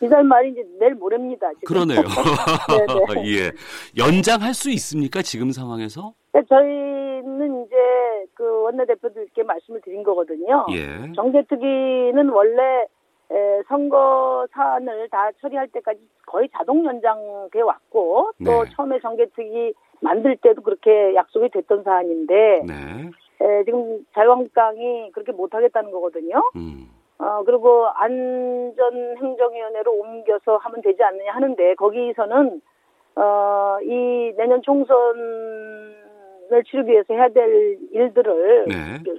이달 0.00 0.24
말이 0.24 0.50
이제 0.50 0.64
내일 0.78 0.94
모레입니다. 0.94 1.48
지금. 1.54 1.66
그러네요. 1.66 2.02
네네. 2.02 3.26
예. 3.34 3.52
연장할 3.96 4.54
수 4.54 4.70
있습니까? 4.70 5.22
지금 5.22 5.50
상황에서? 5.50 6.14
그러니까 6.32 6.54
저희는 6.56 7.64
이제 7.64 7.76
그 8.34 8.62
원내대표들께 8.62 9.42
말씀을 9.42 9.80
드린 9.82 10.02
거거든요. 10.02 10.66
예. 10.70 11.12
정개특위는 11.14 12.28
원래 12.28 12.86
에, 13.30 13.62
선거 13.68 14.46
사안을 14.52 15.08
다 15.10 15.30
처리할 15.40 15.68
때까지 15.68 16.00
거의 16.26 16.48
자동 16.56 16.84
연장돼 16.86 17.60
왔고 17.60 18.30
또 18.44 18.64
네. 18.64 18.70
처음에 18.74 19.00
정개특위 19.00 19.74
만들 20.00 20.36
때도 20.36 20.62
그렇게 20.62 21.14
약속이 21.14 21.50
됐던 21.52 21.82
사안인데 21.82 22.62
네. 22.66 23.10
에, 23.40 23.64
지금 23.64 24.06
자유한국당이 24.14 25.10
그렇게 25.12 25.32
못하겠다는 25.32 25.90
거거든요. 25.90 26.42
음. 26.56 26.88
어, 27.18 27.42
그리고 27.44 27.88
안전행정위원회로 27.94 29.92
옮겨서 29.92 30.56
하면 30.58 30.80
되지 30.82 31.02
않느냐 31.02 31.32
하는데, 31.32 31.74
거기서는, 31.74 32.60
어, 33.16 33.78
이 33.82 34.32
내년 34.36 34.62
총선을 34.62 35.96
치르기 36.66 36.92
위해서 36.92 37.12
해야 37.14 37.28
될 37.28 37.78
일들을, 37.90 38.66
네. 38.68 38.74
그, 39.04 39.18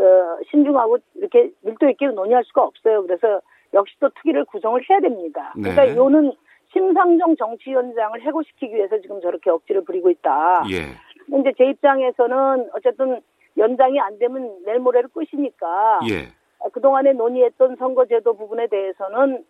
어, 0.00 0.38
신중하고 0.50 0.98
이렇게 1.16 1.50
밀도 1.62 1.88
있게 1.90 2.06
논의할 2.06 2.44
수가 2.44 2.62
없어요. 2.64 3.02
그래서 3.02 3.40
역시 3.74 3.94
또 4.00 4.08
특위를 4.10 4.44
구성을 4.46 4.80
해야 4.88 5.00
됩니다. 5.00 5.52
네. 5.56 5.70
그러니까 5.70 5.96
요는 5.96 6.32
심상정 6.72 7.36
정치위원장을 7.36 8.20
해고시키기 8.22 8.74
위해서 8.74 9.00
지금 9.00 9.20
저렇게 9.20 9.50
억지를 9.50 9.84
부리고 9.84 10.10
있다. 10.10 10.64
예. 10.70 10.94
근데 11.26 11.52
제 11.56 11.64
입장에서는 11.64 12.70
어쨌든 12.74 13.20
연장이 13.56 13.98
안 13.98 14.18
되면 14.18 14.62
내일 14.64 14.78
모레로 14.78 15.08
끝이니까 15.08 16.00
예. 16.10 16.28
어, 16.58 16.68
그동안에 16.70 17.12
논의했던 17.12 17.76
선거제도 17.76 18.34
부분에 18.34 18.66
대해서는 18.66 19.44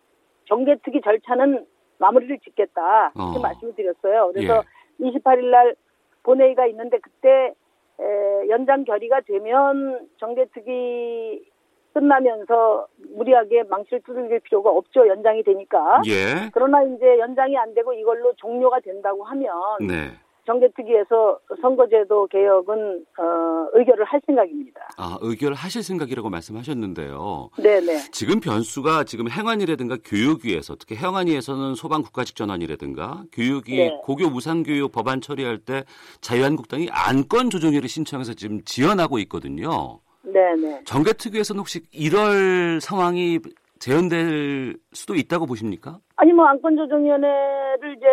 정개특위 0.47 1.01
절차는 1.03 1.67
마무리를 1.99 2.39
짓겠다 2.41 3.13
이렇게 3.15 3.39
어. 3.39 3.41
말씀을 3.41 3.75
드렸어요. 3.75 4.31
그래서 4.33 4.63
28일 5.01 5.51
날 5.51 5.75
본회의가 6.23 6.67
있는데 6.67 6.99
그때 6.99 7.55
에, 8.01 8.49
연장 8.49 8.85
결의가 8.85 9.21
되면 9.23 10.09
정개특위 10.19 11.45
끝나면서 11.93 12.87
무리하게 13.17 13.65
망치를 13.65 14.03
두들길 14.03 14.41
필요가 14.41 14.71
없죠. 14.71 15.09
연장이 15.09 15.43
되니까. 15.43 16.03
예. 16.07 16.49
그러나 16.53 16.83
이제 16.85 17.19
연장이 17.19 17.57
안 17.57 17.75
되고 17.75 17.93
이걸로 17.93 18.33
종료가 18.35 18.81
된다고 18.81 19.25
하면 19.25 19.53
네. 19.81 20.13
정개특위에서 20.49 21.39
선거제도 21.61 22.27
개혁은 22.29 23.05
어, 23.19 23.69
의결을 23.75 24.05
할 24.07 24.21
생각입니다. 24.25 24.81
아, 24.97 25.19
의결하실 25.21 25.83
생각이라고 25.83 26.31
말씀하셨는데요. 26.31 27.51
네네. 27.63 28.11
지금 28.11 28.41
변수가 28.41 29.05
지금 29.05 29.31
행안이라든가 29.31 29.99
교육위에서 30.03 30.77
특히 30.77 30.97
행안위에서는 30.97 31.75
소방 31.75 32.03
국가직전환이라든가 32.03 33.25
교육위 33.33 33.77
네. 33.77 34.01
고교 34.03 34.31
무상교육 34.31 34.91
법안 34.91 35.21
처리할 35.21 35.59
때 35.59 35.85
자유한국당이 36.23 36.89
안건 36.91 37.51
조정위를 37.51 37.89
신청해서 37.89 38.33
지금 38.33 38.63
지연하고 38.65 39.19
있거든요. 39.21 40.01
네네. 40.23 40.85
정개특위에서는 40.85 41.61
혹시 41.61 41.83
이럴 41.93 42.81
상황이 42.81 43.39
재현될 43.79 44.77
수도 44.93 45.15
있다고 45.15 45.47
보십니까? 45.47 46.01
아니 46.17 46.33
뭐 46.33 46.47
안건조정위원회를 46.47 47.97
이제 47.97 48.07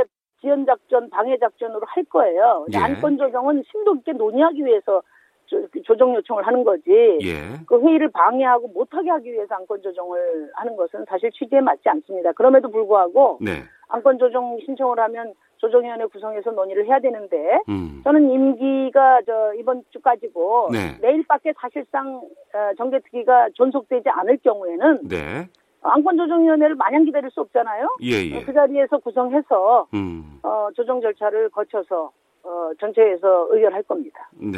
지연 0.46 0.64
작전, 0.68 1.10
방해 1.10 1.36
작전으로 1.40 1.82
할 1.88 2.04
거예요. 2.06 2.68
예. 2.72 2.78
안건 2.78 3.18
조정은 3.18 3.64
심도 3.72 3.96
있게 3.96 4.12
논의하기 4.14 4.64
위해서 4.64 5.02
저- 5.48 5.58
조정 5.84 6.14
요청을 6.16 6.46
하는 6.46 6.64
거지. 6.64 6.92
예. 7.24 7.34
그 7.68 7.82
회의를 7.82 8.10
방해하고 8.12 8.68
못하게 8.70 9.10
하기 9.10 9.32
위해서 9.34 9.56
안건 9.56 9.82
조정을 9.82 10.52
하는 10.54 10.76
것은 10.76 11.06
사실 11.10 11.32
취지에 11.32 11.62
맞지 11.62 11.82
않습니다. 11.90 12.32
그럼에도 12.34 12.70
불구하고 12.70 13.40
네. 13.42 13.64
안건 13.90 14.20
조정 14.20 14.58
신청을 14.66 15.00
하면 15.00 15.34
조정위원회 15.58 16.06
구성해서 16.06 16.52
논의를 16.52 16.86
해야 16.86 17.00
되는데 17.00 17.60
음. 17.70 18.02
저는 18.04 18.30
임기가 18.30 19.22
저 19.26 19.54
이번 19.56 19.84
주까지고 19.90 20.70
네. 20.72 20.98
내일밖에 21.02 21.54
사실상 21.60 22.18
어, 22.18 22.72
정개특위가 22.78 23.50
존속되지 23.56 24.10
않을 24.10 24.38
경우에는 24.44 25.08
네. 25.08 25.48
안건조정위원회를 25.90 26.76
마냥 26.76 27.06
기다릴 27.06 27.30
수 27.32 27.42
없잖아요. 27.42 27.98
예, 28.02 28.12
예. 28.12 28.44
그 28.44 28.54
자리에서 28.54 28.98
구성해서 28.98 29.88
음. 29.94 30.40
어, 30.44 30.70
조정 30.76 31.02
절차를 31.02 31.50
거쳐서 31.50 32.12
어, 32.44 32.72
전체에서 32.80 33.48
의결할 33.50 33.84
겁니다. 33.84 34.30
네. 34.34 34.58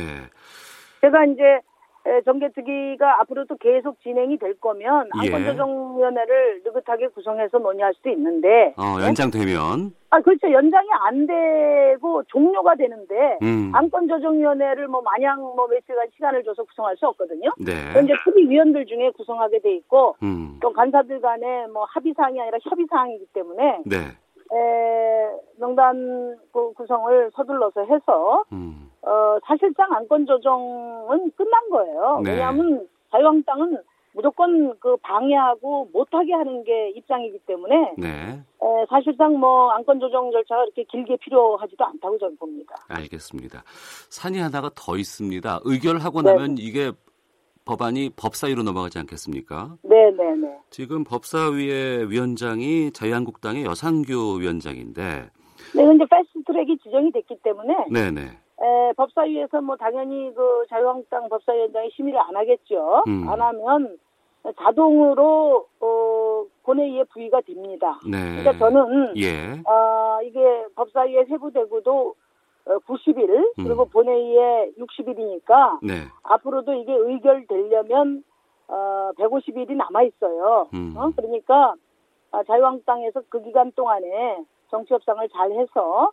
제가 1.02 1.26
이제 1.26 1.44
에, 1.44 1.62
정개특위가 2.26 3.22
앞으로도 3.22 3.58
계속 3.58 4.00
진행이 4.02 4.38
될 4.38 4.60
거면 4.60 5.10
예. 5.24 5.34
안건조정위원회를 5.34 6.62
느긋하게 6.64 7.08
구성해서 7.08 7.58
논의할 7.60 7.94
수도 7.96 8.10
있는데 8.10 8.74
어, 8.78 9.02
연장되면 9.02 9.92
아 10.10 10.22
그렇죠 10.22 10.52
연장이 10.52 10.88
안 11.06 11.28
되고 11.28 12.24
종료가 12.28 12.76
되는데 12.76 13.38
음. 13.42 13.72
안건조정위원회를 13.74 14.88
뭐 14.88 15.02
마냥 15.02 15.42
뭐 15.42 15.68
며칠간 15.68 16.08
시간을 16.16 16.44
줘서 16.44 16.64
구성할 16.64 16.96
수 16.98 17.08
없거든요. 17.08 17.52
네. 17.60 17.74
현재 17.94 18.14
특위 18.24 18.50
위원들 18.50 18.86
중에 18.86 19.12
구성하게 19.12 19.60
돼 19.60 19.76
있고 19.76 20.16
음. 20.24 20.60
또 20.62 20.72
간사들 20.72 21.20
간에 21.20 21.68
뭐 21.68 21.86
합의 21.90 22.14
사항이 22.16 22.40
아니라 22.40 22.58
협의 22.64 22.86
사항이기 22.90 23.26
때문에 23.34 23.82
네. 23.86 23.98
에, 23.98 25.30
명단 25.60 26.38
그 26.54 26.72
구성을 26.74 27.32
서둘러서 27.36 27.86
해서 27.86 28.44
음. 28.54 28.87
어, 29.02 29.38
사실상 29.46 29.92
안건 29.94 30.26
조정은 30.26 31.32
끝난 31.36 31.70
거예요. 31.70 32.22
네. 32.24 32.32
왜냐하면 32.32 32.88
자유한국당은 33.12 33.78
무조건 34.14 34.78
그 34.80 34.98
방해하고 34.98 35.90
못하게 35.94 36.34
하는 36.34 36.64
게 36.64 36.90
입장이기 36.96 37.40
때문에 37.46 37.94
네. 37.98 38.08
에, 38.08 38.86
사실상 38.90 39.40
뭐 39.40 39.70
안건 39.72 40.00
조정 40.00 40.32
절차가 40.32 40.64
그렇게 40.64 40.84
길게 40.86 41.18
필요하지도 41.18 41.86
않다고 41.86 42.18
저는 42.18 42.36
봅니다. 42.38 42.76
알겠습니다. 42.88 43.64
산이 44.10 44.40
하나가 44.40 44.72
더 44.76 44.98
있습니다. 44.98 45.60
의결하고 45.64 46.24
네. 46.24 46.34
나면 46.34 46.56
이게 46.58 46.92
법안이 47.66 48.12
법사위로 48.16 48.64
넘어가지 48.64 48.98
않겠습니까? 48.98 49.76
네, 49.84 50.10
네, 50.12 50.36
네. 50.36 50.58
지금 50.72 51.04
법사위의 51.04 52.10
위원장이 52.10 52.92
자유한국당의 52.92 53.66
여상규 53.66 54.40
위원장인데, 54.40 55.30
네, 55.76 55.86
근데 55.86 56.06
패스트트랙이 56.10 56.78
지정이 56.78 57.12
됐기 57.12 57.36
때문에 57.44 57.74
네네. 57.92 58.22
에, 58.60 58.94
법사위에서 58.94 59.62
뭐 59.62 59.76
당연히 59.76 60.34
그 60.34 60.66
자유한국당 60.70 61.30
법사위원장이 61.30 61.92
심의를 61.92 62.20
안 62.20 62.36
하겠죠. 62.36 63.04
음. 63.08 63.28
안 63.30 63.42
하면 63.42 63.98
자동으로 64.58 65.68
어, 65.80 66.44
본회의에 66.64 67.04
부의가 67.06 67.42
됩니다. 67.42 68.00
네. 68.10 68.38
그러니까 68.38 68.58
저는 68.58 69.14
예. 69.18 69.62
어, 69.70 70.20
이게 70.24 70.40
법사위에 70.76 71.26
세부되고도 71.26 72.16
어, 72.66 72.78
90일 72.80 73.30
음. 73.30 73.64
그리고 73.64 73.86
본회의에 73.86 74.72
60일이니까 74.78 75.80
네. 75.84 75.94
앞으로도 76.24 76.74
이게 76.74 76.94
의결되려면 76.94 78.24
어, 78.68 79.12
150일이 79.18 79.76
남아 79.76 80.04
있어요. 80.04 80.68
음. 80.74 80.94
어? 80.98 81.12
그러니까 81.16 81.76
아, 82.32 82.44
자유한국당에서 82.44 83.22
그 83.30 83.42
기간 83.42 83.72
동안에 83.72 84.44
정치 84.70 84.94
협상을 84.94 85.28
잘 85.30 85.52
해서 85.52 86.12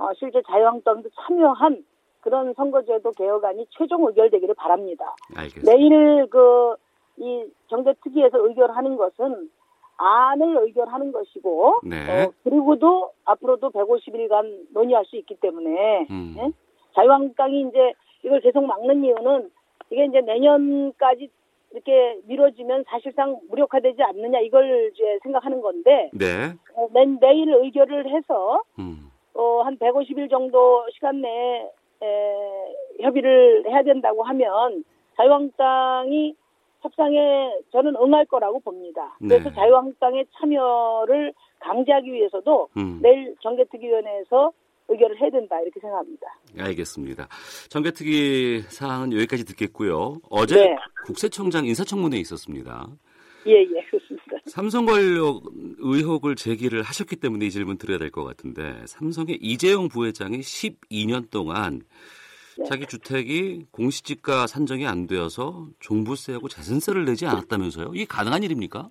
어, 0.00 0.12
실제 0.18 0.42
자유한국당도 0.46 1.10
참여한 1.14 1.84
그런 2.20 2.52
선거제도 2.54 3.12
개혁안이 3.12 3.66
최종 3.70 4.06
의결되기를 4.06 4.54
바랍니다. 4.54 5.14
알겠습니다. 5.36 5.72
내일 5.72 6.26
그 6.28 6.76
이 7.20 7.44
정대특위에서 7.68 8.46
의결하는 8.46 8.96
것은 8.96 9.50
안을 9.98 10.56
의결하는 10.64 11.12
것이고 11.12 11.80
네. 11.84 12.24
어, 12.24 12.32
그리고도 12.42 13.12
앞으로도 13.26 13.70
150일간 13.70 14.72
논의할 14.72 15.04
수 15.04 15.16
있기 15.16 15.36
때문에 15.36 16.06
음. 16.10 16.34
예? 16.38 16.50
자유한국당이 16.94 17.68
이제 17.68 17.92
이걸 18.24 18.40
계속 18.40 18.64
막는 18.64 19.04
이유는 19.04 19.50
이게 19.90 20.06
이제 20.06 20.20
내년까지 20.22 21.28
이렇게 21.72 22.18
미뤄지면 22.24 22.84
사실상 22.88 23.38
무력화되지 23.50 24.02
않느냐 24.02 24.40
이걸 24.40 24.90
이제 24.94 25.18
생각하는 25.22 25.60
건데 25.60 26.10
네. 26.14 26.54
어, 26.74 26.88
내, 26.92 27.04
내일 27.20 27.52
의결을 27.52 28.08
해서 28.08 28.62
음. 28.78 29.09
어, 29.34 29.62
한 29.62 29.76
150일 29.78 30.30
정도 30.30 30.84
시간 30.94 31.20
내에 31.20 31.70
에, 32.02 32.74
협의를 33.02 33.64
해야 33.66 33.82
된다고 33.82 34.22
하면 34.22 34.84
자유한국당이 35.16 36.34
협상에 36.80 37.52
저는 37.72 37.94
응할 37.96 38.24
거라고 38.26 38.58
봅니다. 38.60 39.16
그래서 39.18 39.50
네. 39.50 39.54
자유한국당의 39.54 40.26
참여를 40.38 41.32
강제하기 41.58 42.10
위해서도 42.10 42.68
음. 42.78 43.00
내일 43.02 43.36
정개특위위원회에서 43.42 44.52
의결을 44.88 45.20
해야 45.20 45.30
된다 45.30 45.60
이렇게 45.60 45.78
생각합니다. 45.78 46.26
알겠습니다. 46.58 47.28
정개특위 47.68 48.62
사항은 48.62 49.12
여기까지 49.12 49.44
듣겠고요. 49.44 50.20
어제 50.30 50.56
네. 50.56 50.76
국세청장 51.04 51.66
인사청문회에 51.66 52.18
있었습니다. 52.20 52.88
예, 53.46 53.52
예, 53.62 53.82
그렇습니다. 53.90 54.36
삼성 54.46 54.84
권력 54.86 55.42
의혹을 55.78 56.36
제기를 56.36 56.82
하셨기 56.82 57.16
때문에 57.16 57.46
이 57.46 57.50
질문 57.50 57.78
드려야 57.78 57.98
될 57.98 58.10
것 58.10 58.24
같은데 58.24 58.74
삼성의 58.86 59.38
이재용 59.40 59.88
부회장이 59.88 60.38
12년 60.40 61.30
동안 61.30 61.80
네. 62.58 62.64
자기 62.64 62.86
주택이 62.86 63.66
공시지가 63.70 64.46
산정이 64.46 64.86
안 64.86 65.06
되어서 65.06 65.68
종부세하고 65.80 66.48
재산세를 66.48 67.04
내지 67.06 67.24
않았다면서요? 67.26 67.92
이게 67.94 68.04
가능한 68.04 68.42
일입니까? 68.42 68.90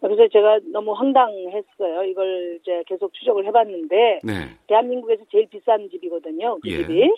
그래서 0.00 0.26
제가 0.32 0.58
너무 0.72 0.92
황당했어요. 0.94 2.04
이걸 2.10 2.58
이제 2.60 2.82
계속 2.86 3.12
추적을 3.14 3.46
해봤는데 3.46 4.20
네. 4.24 4.32
대한민국에서 4.66 5.22
제일 5.30 5.48
비싼 5.48 5.88
집이거든요. 5.90 6.58
그 6.60 6.68
예. 6.70 6.78
집이. 6.78 7.10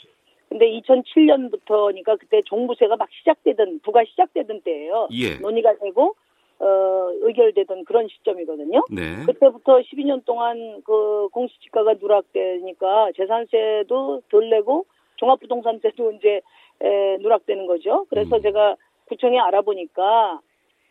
근데 0.49 0.67
2007년부터니까 0.81 2.19
그때 2.19 2.41
종부세가 2.45 2.97
막 2.97 3.09
시작되던 3.11 3.81
부가 3.83 4.05
시작되던 4.05 4.63
때예요. 4.63 5.09
예. 5.13 5.37
논의가 5.37 5.77
되고 5.79 6.15
어 6.61 7.11
의결되던 7.23 7.85
그런 7.85 8.07
시점이거든요. 8.09 8.85
네. 8.91 9.25
그때부터 9.27 9.81
12년 9.81 10.25
동안 10.25 10.83
그 10.85 11.29
공시지가가 11.33 11.95
누락되니까 11.95 13.11
재산세도 13.17 14.23
덜 14.31 14.51
내고 14.51 14.87
종합부동산세도 15.17 16.13
이제 16.13 16.41
에, 16.81 17.17
누락되는 17.19 17.67
거죠. 17.67 18.07
그래서 18.09 18.37
음. 18.37 18.43
제가 18.43 18.77
구청에 19.07 19.39
알아보니까 19.39 20.41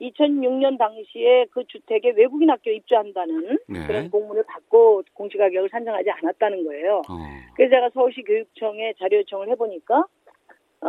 2006년 0.10 0.78
당시에 0.78 1.46
그 1.52 1.64
주택에 1.66 2.12
외국인 2.16 2.50
학교 2.50 2.72
입주한다는 2.72 3.58
네. 3.68 3.88
그런 3.88 4.10
공문을 4.10 4.44
받고 4.44 5.04
공시가격을 5.14 5.70
산정하지 5.70 6.10
않았다는 6.10 6.66
거예요. 6.66 7.02
어. 7.10 7.14
그래서 7.56 7.76
제가 7.76 7.90
서울시 7.94 8.22
교육청에 8.24 8.94
자료 9.00 9.20
요청을 9.20 9.50
해보니까 9.50 10.04
어, 10.82 10.88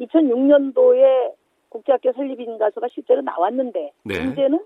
2006년도에 0.00 1.32
국제학교 1.68 2.12
설립 2.12 2.40
인가서가 2.40 2.88
실제로 2.92 3.22
나왔는데 3.22 3.92
네. 4.04 4.24
문제는 4.24 4.60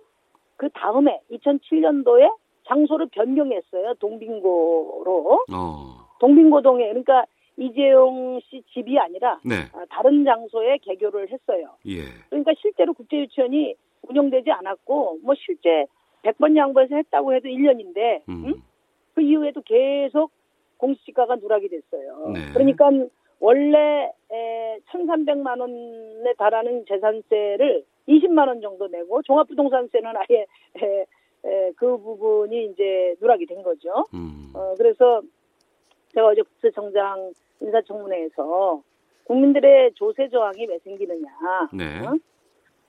그 0.57 0.68
다음에 0.70 1.20
2007년도에 1.31 2.35
장소를 2.66 3.09
변경했어요. 3.12 3.94
동빙고로 3.94 5.44
어. 5.53 6.05
동빙고동에 6.18 6.88
그러니까 6.88 7.27
이재용 7.57 8.40
씨 8.49 8.62
집이 8.73 8.99
아니라 8.99 9.40
네. 9.45 9.55
아, 9.73 9.85
다른 9.88 10.25
장소에 10.25 10.79
개교를 10.79 11.31
했어요. 11.31 11.77
예. 11.87 12.01
그러니까 12.29 12.53
실제로 12.61 12.93
국제유치원이 12.95 13.75
운영되지 14.09 14.51
않았고 14.51 15.19
뭐 15.23 15.35
실제 15.37 15.87
100번 16.23 16.57
양보해서 16.57 16.97
했다고 16.97 17.35
해도 17.35 17.49
1년인데 17.49 18.23
음. 18.29 18.62
그 19.14 19.23
이후에도 19.23 19.62
계속 19.62 20.33
공시지가가 20.79 21.37
누락이 21.37 21.69
됐어요. 21.69 22.31
네. 22.33 22.53
그러니까 22.53 22.90
원래 23.40 24.11
에, 24.31 24.79
1,300만 24.90 25.61
원에 25.61 26.35
달하는 26.37 26.85
재산세를 26.87 27.85
20만 28.09 28.49
원 28.49 28.61
정도 28.61 28.88
내고 28.88 29.23
종합부동산세는 29.23 30.12
아예 30.17 30.47
에, 30.83 31.07
에, 31.45 31.73
그 31.77 31.97
부분이 31.99 32.67
이제 32.67 33.14
누락이 33.21 33.47
된 33.47 33.62
거죠. 33.62 34.05
음. 34.14 34.51
어, 34.55 34.75
그래서 34.77 35.23
제가 36.14 36.29
어제 36.29 36.42
국세청장 36.42 37.33
인사청문회에서 37.61 38.83
국민들의 39.24 39.92
조세 39.94 40.29
저항이 40.29 40.66
왜 40.66 40.79
생기느냐. 40.79 41.29
네. 41.72 42.07
어? 42.07 42.16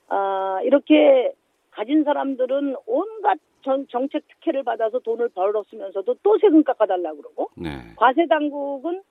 아, 0.07 0.59
이렇게 0.63 1.33
가진 1.71 2.03
사람들은 2.03 2.75
온갖 2.85 3.37
정, 3.63 3.85
정책 3.87 4.27
특혜를 4.27 4.63
받아서 4.63 4.99
돈을 4.99 5.29
벌었으면서도 5.29 6.15
또 6.21 6.37
세금 6.39 6.63
깎아달라고 6.63 7.17
그러고 7.17 7.49
네. 7.57 7.69
과세 7.95 8.27
당국은 8.27 9.01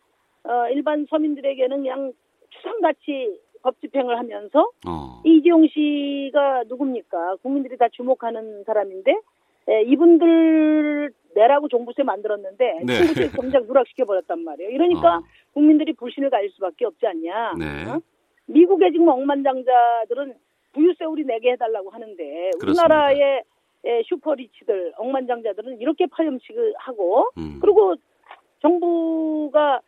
어, 0.44 0.68
일반 0.70 1.06
서민들에게는 1.10 1.78
그냥 1.78 2.12
추상같이 2.50 3.40
법 3.62 3.80
집행을 3.80 4.18
하면서 4.18 4.70
어. 4.86 5.22
이지용 5.24 5.66
씨가 5.66 6.64
누굽니까? 6.68 7.36
국민들이 7.42 7.76
다 7.76 7.86
주목하는 7.90 8.62
사람인데 8.64 9.16
에, 9.68 9.82
이분들 9.82 11.12
내라고 11.34 11.68
종부세 11.68 12.02
만들었는데 12.02 12.80
네. 12.84 12.98
종부세 12.98 13.30
정작 13.30 13.66
누락시켜 13.66 14.04
버렸단 14.04 14.40
말이에요. 14.44 14.70
이러니까 14.70 15.16
어. 15.16 15.22
국민들이 15.52 15.92
불신을 15.92 16.30
가질 16.30 16.50
수밖에 16.50 16.84
없지 16.84 17.06
않냐. 17.06 17.54
네. 17.58 17.90
어? 17.90 18.00
미국의 18.46 18.92
지금 18.92 19.08
억만장자들은 19.08 20.34
부유세 20.72 21.04
우리 21.04 21.24
내게 21.24 21.52
해달라고 21.52 21.90
하는데 21.90 22.50
그렇습니다. 22.58 22.84
우리나라의 22.84 23.42
에, 23.84 24.02
슈퍼리치들 24.04 24.94
억만장자들은 24.96 25.80
이렇게 25.80 26.06
파렴치를 26.06 26.74
하고 26.76 27.30
음. 27.38 27.58
그리고 27.60 27.94
정부가 28.60 29.80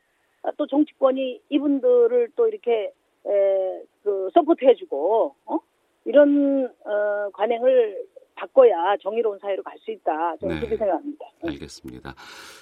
또 0.56 0.66
정치권이 0.66 1.40
이분들을 1.48 2.28
또 2.36 2.46
이렇게 2.46 2.92
에, 3.26 3.82
그 4.02 4.30
서포트해주고 4.34 5.34
어? 5.46 5.58
이런 6.04 6.70
어, 6.84 7.30
관행을 7.32 7.96
바꿔야 8.36 8.96
정의로운 9.02 9.38
사회로 9.40 9.62
갈 9.62 9.76
수 9.84 9.90
있다. 9.90 10.36
저는 10.40 10.54
네. 10.54 10.60
그렇게 10.60 10.76
생각합니다. 10.76 11.26
알겠습니다. 11.46 12.14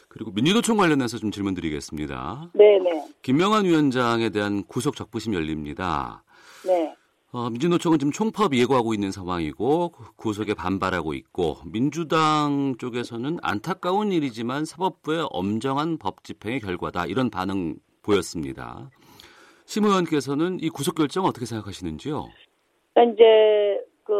그리고 0.08 0.30
민주노총 0.32 0.76
관련해서 0.76 1.18
좀 1.18 1.30
질문 1.30 1.54
드리겠습니다. 1.54 2.50
네 2.54 2.78
네. 2.78 3.04
김명환 3.22 3.64
위원장에 3.64 4.30
대한 4.30 4.62
구속 4.64 4.96
적부심 4.96 5.34
열립니다. 5.34 6.22
네. 6.66 6.94
어, 7.32 7.50
민주노총은 7.50 7.98
지금 7.98 8.12
총파업 8.12 8.54
예고하고 8.54 8.94
있는 8.94 9.10
상황이고 9.10 9.92
구속에 10.16 10.54
반발하고 10.54 11.14
있고 11.14 11.56
민주당 11.64 12.76
쪽에서는 12.78 13.38
안타까운 13.42 14.12
일이지만 14.12 14.64
사법부의 14.64 15.26
엄정한 15.30 15.98
법 15.98 16.22
집행의 16.22 16.60
결과다 16.60 17.06
이런 17.06 17.30
반응 17.30 17.74
보였습니다. 18.02 18.90
심 19.66 19.84
의원께서는 19.84 20.58
이 20.60 20.68
구속 20.68 20.94
결정 20.94 21.24
어떻게 21.24 21.46
생각하시는지요? 21.46 22.26
그러니까 22.92 23.14
이제 23.14 23.24
그 24.04 24.12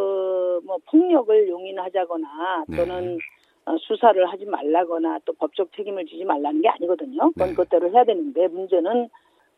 뭐 0.65 0.77
폭력을 0.89 1.47
용인하자거나 1.47 2.65
네. 2.67 2.77
또는 2.77 3.17
어, 3.65 3.75
수사를 3.79 4.23
하지 4.31 4.45
말라거나 4.45 5.19
또 5.25 5.33
법적 5.33 5.71
책임을 5.75 6.05
지지 6.05 6.23
말라는 6.23 6.61
게 6.61 6.69
아니거든요. 6.69 7.31
그건 7.31 7.47
네. 7.47 7.55
그것대로 7.55 7.89
해야 7.91 8.03
되는데 8.03 8.47
문제는 8.47 9.09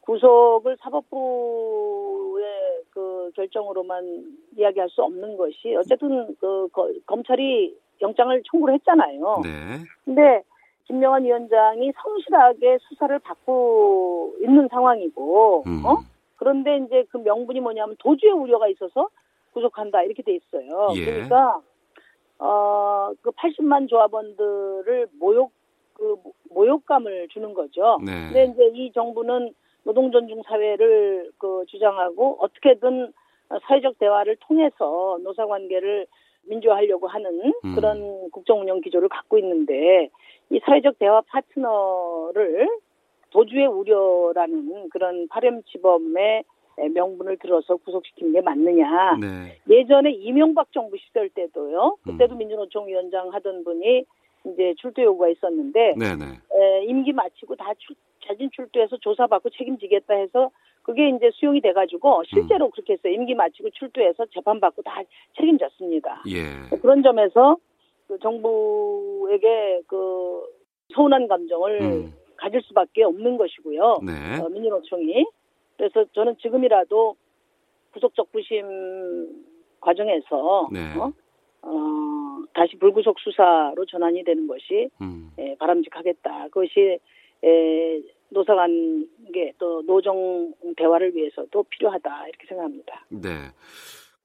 구속을 0.01 0.77
사법부의 0.79 2.45
그 2.91 3.31
결정으로만 3.35 4.23
이야기할 4.57 4.89
수 4.89 5.03
없는 5.03 5.35
것이 5.37 5.75
어쨌든 5.75 6.35
그 6.39 6.67
거- 6.71 6.89
검찰이 7.05 7.75
영장을 8.01 8.41
청구를 8.49 8.75
했잖아요. 8.75 9.41
네. 9.43 9.49
근데 10.05 10.43
김명환 10.85 11.25
위원장이 11.25 11.91
성실하게 12.01 12.77
수사를 12.87 13.19
받고 13.19 14.35
있는 14.41 14.69
상황이고, 14.69 15.63
음. 15.67 15.85
어? 15.85 15.97
그런데 16.37 16.77
이제 16.77 17.03
그 17.09 17.17
명분이 17.17 17.59
뭐냐면 17.59 17.95
도주의 17.99 18.31
우려가 18.31 18.69
있어서 18.69 19.09
구속한다 19.57 20.03
이렇게 20.03 20.21
돼 20.21 20.35
있어요. 20.35 20.89
예. 20.95 21.05
그러니까 21.05 21.61
어그 22.37 23.31
80만 23.31 23.89
조합원들을 23.89 25.07
모욕 25.19 25.51
그 25.93 26.15
모욕감을 26.51 27.27
주는 27.29 27.53
거죠. 27.55 27.97
네. 28.05 28.11
근데 28.27 28.45
이제 28.45 28.71
이 28.75 28.91
정부는 28.93 29.53
노동 29.83 30.11
존중 30.11 30.43
사회를 30.43 31.31
그 31.39 31.63
주장하고 31.67 32.37
어떻게든 32.39 33.11
사회적 33.63 33.97
대화를 33.97 34.35
통해서 34.41 35.17
노사 35.23 35.47
관계를 35.47 36.05
민주화하려고 36.43 37.07
하는 37.07 37.53
음. 37.65 37.75
그런 37.75 38.29
국정 38.31 38.61
운영 38.61 38.79
기조를 38.81 39.09
갖고 39.09 39.37
있는데 39.39 40.09
이 40.51 40.59
사회적 40.63 40.99
대화 40.99 41.21
파트너를 41.21 42.67
도주의 43.31 43.65
우려라는 43.65 44.89
그런 44.89 45.27
파렴 45.29 45.63
치범의 45.63 46.43
명분을 46.77 47.37
들어서 47.37 47.75
구속시키는 47.77 48.33
게 48.33 48.41
맞느냐. 48.41 49.17
네. 49.17 49.57
예전에 49.69 50.11
이명박 50.11 50.71
정부 50.71 50.97
시절 50.97 51.29
때도요. 51.29 51.97
그때도 52.03 52.35
음. 52.35 52.37
민주노총 52.37 52.87
위원장 52.87 53.33
하던 53.33 53.63
분이 53.63 54.05
이제 54.45 54.73
출두 54.77 55.01
요구가 55.01 55.29
있었는데 55.29 55.95
네, 55.97 56.15
네. 56.15 56.25
에, 56.25 56.85
임기 56.85 57.11
마치고 57.13 57.55
다 57.55 57.73
출, 57.77 57.95
자진 58.25 58.49
출두해서 58.51 58.97
조사받고 58.97 59.49
책임지겠다 59.49 60.13
해서 60.13 60.51
그게 60.83 61.09
이제 61.09 61.31
수용이 61.33 61.59
돼가지고 61.59 62.23
실제로 62.25 62.69
그렇게 62.69 62.93
했어요. 62.93 63.11
임기 63.11 63.33
마치고 63.33 63.71
출두해서 63.71 64.25
재판받고 64.33 64.83
다 64.83 65.01
책임졌습니다. 65.35 66.23
예. 66.29 66.77
그런 66.77 67.03
점에서 67.03 67.57
그 68.07 68.17
정부에게 68.19 69.81
그 69.87 70.41
서운한 70.93 71.27
감정을 71.27 71.81
음. 71.81 72.13
가질 72.37 72.61
수밖에 72.61 73.03
없는 73.03 73.37
것이고요. 73.37 73.99
네. 74.05 74.41
어, 74.41 74.47
민주노총이 74.47 75.25
그래서 75.77 76.05
저는 76.13 76.37
지금이라도 76.39 77.15
구속적 77.93 78.31
부심 78.31 78.65
과정에서 79.79 80.67
네. 80.71 80.79
어? 80.97 81.11
어, 81.61 82.43
다시 82.53 82.75
불구속 82.77 83.19
수사로 83.19 83.85
전환이 83.85 84.23
되는 84.23 84.47
것이 84.47 84.89
음. 85.01 85.31
예, 85.39 85.55
바람직하겠다. 85.59 86.45
그것이 86.49 86.99
에, 87.43 88.01
노사관 88.29 89.07
계 89.33 89.53
또 89.57 89.81
노정 89.83 90.53
대화를 90.75 91.15
위해서도 91.15 91.63
필요하다 91.63 92.27
이렇게 92.27 92.47
생각합니다. 92.47 93.05
네. 93.09 93.29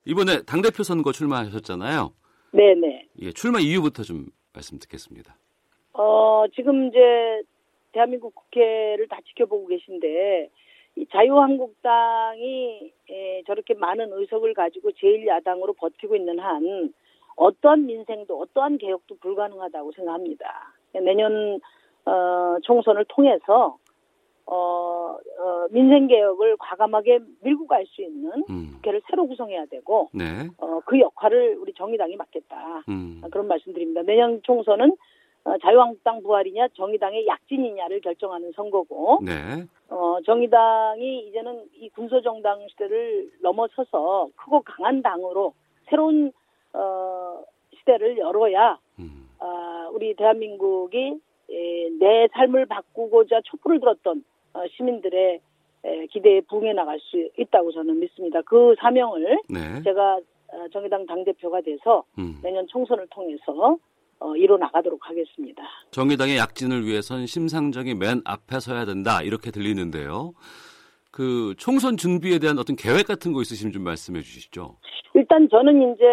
이번에 0.04 0.42
당 0.46 0.60
대표 0.62 0.82
선거 0.82 1.12
출마하셨잖아요. 1.12 2.12
네 2.52 2.74
네. 2.74 3.06
예, 3.20 3.30
출마 3.32 3.60
이유부터 3.60 4.02
좀 4.02 4.26
말씀 4.52 4.78
듣겠습니다. 4.78 5.36
어, 5.94 6.44
지금 6.54 6.88
이제 6.88 6.98
대한민국 7.92 8.34
국회를 8.34 9.06
다 9.08 9.18
지켜보고 9.28 9.66
계신데 9.68 10.50
이 10.96 11.06
자유한국당이 11.10 12.92
에, 13.10 13.42
저렇게 13.46 13.74
많은 13.74 14.12
의석을 14.12 14.54
가지고 14.54 14.90
제1야당으로 14.90 15.76
버티고 15.76 16.16
있는 16.16 16.38
한 16.38 16.92
어떠한 17.36 17.86
민생도 17.86 18.38
어떠한 18.38 18.78
개혁도 18.78 19.16
불가능하다고 19.16 19.92
생각합니다. 19.92 20.74
내년 20.92 21.60
어, 22.04 22.58
총선을 22.62 23.06
통해서 23.08 23.78
어, 24.44 25.16
어, 25.38 25.66
민생 25.70 26.08
개혁을 26.08 26.56
과감하게 26.58 27.20
밀고 27.42 27.66
갈 27.66 27.86
수 27.86 28.02
있는 28.02 28.44
음. 28.50 28.72
국회를 28.74 29.00
새로 29.08 29.26
구성해야 29.26 29.66
되고 29.66 30.10
네. 30.12 30.48
어, 30.58 30.80
그 30.84 30.98
역할을 30.98 31.56
우리 31.60 31.72
정의당이 31.74 32.16
맡겠다. 32.16 32.82
음. 32.88 33.20
아, 33.24 33.28
그런 33.28 33.48
말씀드립니다. 33.48 34.02
내년 34.02 34.40
총선은 34.42 34.96
어, 35.44 35.58
자유한국당 35.58 36.22
부활이냐 36.22 36.68
정의당의 36.74 37.26
약진이냐를 37.26 38.00
결정하는 38.00 38.52
선거고 38.52 39.18
네. 39.22 39.32
어, 39.88 40.18
정의당이 40.24 41.28
이제는 41.28 41.64
이 41.74 41.88
군소정당 41.90 42.66
시대를 42.70 43.30
넘어서서 43.42 44.28
크고 44.36 44.62
강한 44.62 45.02
당으로 45.02 45.52
새로운 45.90 46.32
어, 46.72 47.42
시대를 47.78 48.18
열어야 48.18 48.78
음. 49.00 49.28
아, 49.40 49.88
우리 49.92 50.14
대한민국이 50.14 51.20
에, 51.50 51.90
내 51.98 52.28
삶을 52.32 52.66
바꾸고자 52.66 53.40
촛불을 53.44 53.80
들었던 53.80 54.24
어, 54.54 54.62
시민들의 54.76 55.40
에, 55.84 56.06
기대에 56.06 56.40
부응해 56.42 56.72
나갈 56.72 57.00
수 57.00 57.28
있다고 57.36 57.72
저는 57.72 57.98
믿습니다. 57.98 58.40
그 58.42 58.76
사명을 58.78 59.40
네. 59.48 59.82
제가 59.82 60.20
어, 60.52 60.68
정의당 60.72 61.06
당대표가 61.06 61.62
돼서 61.62 62.04
음. 62.18 62.38
내년 62.42 62.66
총선을 62.68 63.08
통해서 63.10 63.76
어, 64.22 64.36
이뤄 64.36 64.56
나가도록 64.56 65.00
하겠습니다. 65.08 65.62
정의당의 65.90 66.38
약진을 66.38 66.86
위해선 66.86 67.26
심상정이 67.26 67.94
맨 67.94 68.22
앞에 68.24 68.60
서야 68.60 68.84
된다 68.84 69.20
이렇게 69.22 69.50
들리는데요. 69.50 70.32
그 71.10 71.54
총선 71.58 71.96
준비에 71.96 72.38
대한 72.38 72.58
어떤 72.58 72.76
계획 72.76 73.06
같은 73.06 73.32
거 73.32 73.42
있으시면 73.42 73.72
좀 73.72 73.82
말씀해 73.82 74.20
주시죠. 74.20 74.76
일단 75.14 75.48
저는 75.48 75.92
이제 75.92 76.04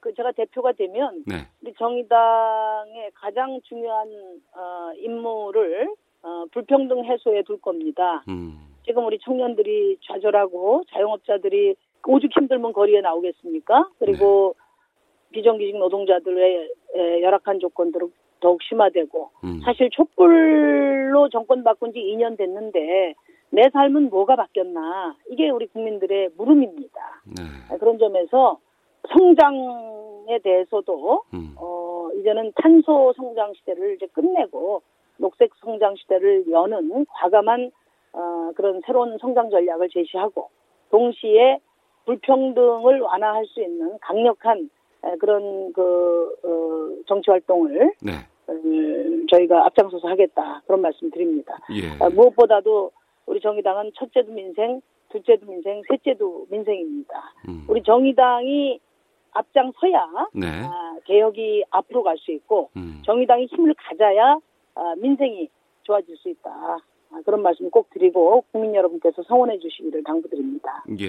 그 0.00 0.14
제가 0.14 0.32
대표가 0.32 0.72
되면 0.72 1.24
네. 1.26 1.48
우리 1.60 1.74
정의당의 1.74 3.10
가장 3.14 3.60
중요한 3.64 4.08
어, 4.54 4.92
임무를 4.96 5.94
어, 6.22 6.44
불평등 6.52 7.04
해소에 7.04 7.42
둘 7.42 7.60
겁니다. 7.60 8.24
음. 8.28 8.58
지금 8.86 9.06
우리 9.06 9.18
청년들이 9.18 9.98
좌절하고 10.02 10.84
자영업자들이 10.90 11.74
오죽 12.06 12.30
힘들면 12.34 12.72
거리에 12.72 13.00
나오겠습니까? 13.02 13.90
그리고 13.98 14.54
비정규직 15.32 15.76
노동자들의 15.76 16.56
에, 16.56 16.68
열악한 16.96 17.60
조건들을 17.60 18.08
더욱 18.40 18.62
심화되고 18.62 19.30
음. 19.44 19.60
사실 19.64 19.90
촛불로 19.90 21.28
정권 21.28 21.62
바꾼 21.62 21.92
지 21.92 21.98
2년 21.98 22.36
됐는데 22.36 23.14
내 23.50 23.62
삶은 23.72 24.10
뭐가 24.10 24.36
바뀌었나 24.36 25.16
이게 25.28 25.50
우리 25.50 25.66
국민들의 25.66 26.30
물음입니다. 26.36 27.22
네. 27.26 27.78
그런 27.78 27.98
점에서 27.98 28.58
성장에 29.08 30.38
대해서도 30.42 31.22
음. 31.34 31.54
어 31.56 32.08
이제는 32.16 32.52
탄소 32.56 33.12
성장 33.16 33.52
시대를 33.54 33.96
이제 33.96 34.06
끝내고 34.06 34.82
녹색 35.16 35.50
성장 35.56 35.96
시대를 35.96 36.50
여는 36.50 37.06
과감한 37.06 37.70
어 38.12 38.52
그런 38.54 38.80
새로운 38.86 39.18
성장 39.18 39.50
전략을 39.50 39.88
제시하고 39.90 40.50
동시에 40.90 41.58
불평등을 42.06 43.00
완화할 43.00 43.46
수 43.46 43.60
있는 43.60 43.98
강력한 44.00 44.58
에, 44.58 44.79
그런 45.18 45.72
그 45.72 46.36
어, 46.42 47.02
정치 47.06 47.30
활동을 47.30 47.92
네. 48.02 48.12
음, 48.48 49.26
저희가 49.30 49.66
앞장서서 49.66 50.08
하겠다 50.08 50.62
그런 50.66 50.80
말씀 50.80 51.10
드립니다. 51.10 51.58
예. 51.72 51.88
아, 52.04 52.08
무엇보다도 52.10 52.90
우리 53.26 53.40
정의당은 53.40 53.92
첫째도 53.94 54.32
민생, 54.32 54.80
둘째도 55.10 55.46
민생, 55.46 55.82
셋째도 55.88 56.46
민생입니다. 56.50 57.34
음. 57.48 57.64
우리 57.68 57.82
정의당이 57.82 58.80
앞장서야 59.32 60.28
네. 60.34 60.46
아, 60.64 60.96
개혁이 61.04 61.64
앞으로 61.70 62.02
갈 62.02 62.16
수 62.18 62.32
있고 62.32 62.70
음. 62.76 63.02
정의당이 63.06 63.46
힘을 63.46 63.74
가져야 63.78 64.38
아, 64.74 64.94
민생이 64.98 65.48
좋아질 65.84 66.16
수 66.16 66.28
있다. 66.28 66.78
그런 67.24 67.42
말씀 67.42 67.68
꼭 67.70 67.90
드리고 67.90 68.44
국민 68.52 68.74
여러분께서 68.74 69.22
성원해 69.24 69.58
주시기를 69.58 70.04
당부드립니다. 70.04 70.84
예. 71.00 71.08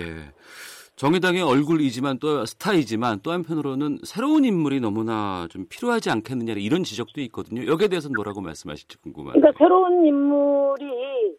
정의당의 0.96 1.42
얼굴이지만 1.42 2.20
또 2.20 2.46
스타이지만 2.46 3.20
또 3.24 3.32
한편으로는 3.32 4.00
새로운 4.04 4.46
인물이 4.46 4.80
너무나 4.82 5.48
좀 5.50 5.66
필요하지 5.70 6.12
않겠느냐 6.12 6.54
이런 6.58 6.84
지적도 6.84 7.22
있거든요. 7.22 7.66
여기에 7.66 7.88
대해서는 7.88 8.14
뭐라고 8.16 8.42
말씀하실지 8.42 9.02
궁금합니다. 9.02 9.40
그러니까 9.40 9.58
새로운 9.58 10.06
인물이 10.06 11.38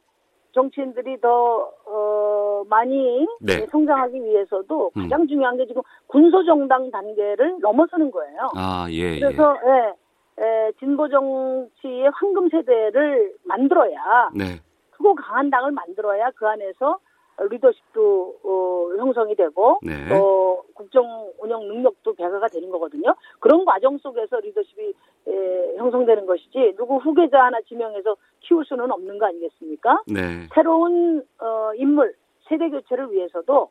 정치인들이 0.53 1.21
더 1.21 1.71
어, 1.87 2.65
많이 2.69 3.27
네. 3.41 3.67
성장하기 3.71 4.23
위해서도 4.23 4.91
음. 4.97 5.03
가장 5.03 5.27
중요한 5.27 5.57
게 5.57 5.67
지금 5.67 5.83
군소 6.07 6.45
정당 6.45 6.91
단계를 6.91 7.59
넘어서는 7.61 8.11
거예요. 8.11 8.51
아, 8.55 8.87
예, 8.91 9.15
예. 9.15 9.21
그래서 9.21 9.57
예, 9.65 10.45
예, 10.45 10.73
진보 10.79 11.09
정치의 11.09 12.11
황금 12.15 12.49
세대를 12.51 13.35
만들어야 13.45 14.31
네. 14.35 14.61
크고 14.91 15.15
강한 15.15 15.51
당을 15.51 15.73
만들어야 15.73 16.31
그 16.35 16.47
안에서 16.47 16.99
리더십도 17.39 18.39
어, 18.45 18.97
형성이 18.99 19.35
되고 19.35 19.79
네. 19.83 20.09
또 20.09 20.65
국정 20.75 21.33
운영 21.39 21.67
능력도 21.67 22.15
배가가 22.15 22.49
되는 22.49 22.71
거거든요. 22.71 23.15
그런 23.41 23.65
과정 23.65 23.99
속에서 23.99 24.39
리더십이 24.41 24.93
에, 25.29 25.77
형성되는 25.77 26.27
것이지 26.27 26.75
누구 26.77 26.97
후계자 26.97 27.45
하나 27.45 27.61
지명해서 27.63 28.17
키울 28.41 28.65
수는 28.65 28.91
없는 28.91 29.19
거 29.19 29.27
아니겠습니까? 29.27 30.03
네. 30.07 30.49
새로운 30.55 31.25
어, 31.41 31.73
인물 31.77 32.15
세대 32.49 32.69
교체를 32.69 33.13
위해서도 33.13 33.71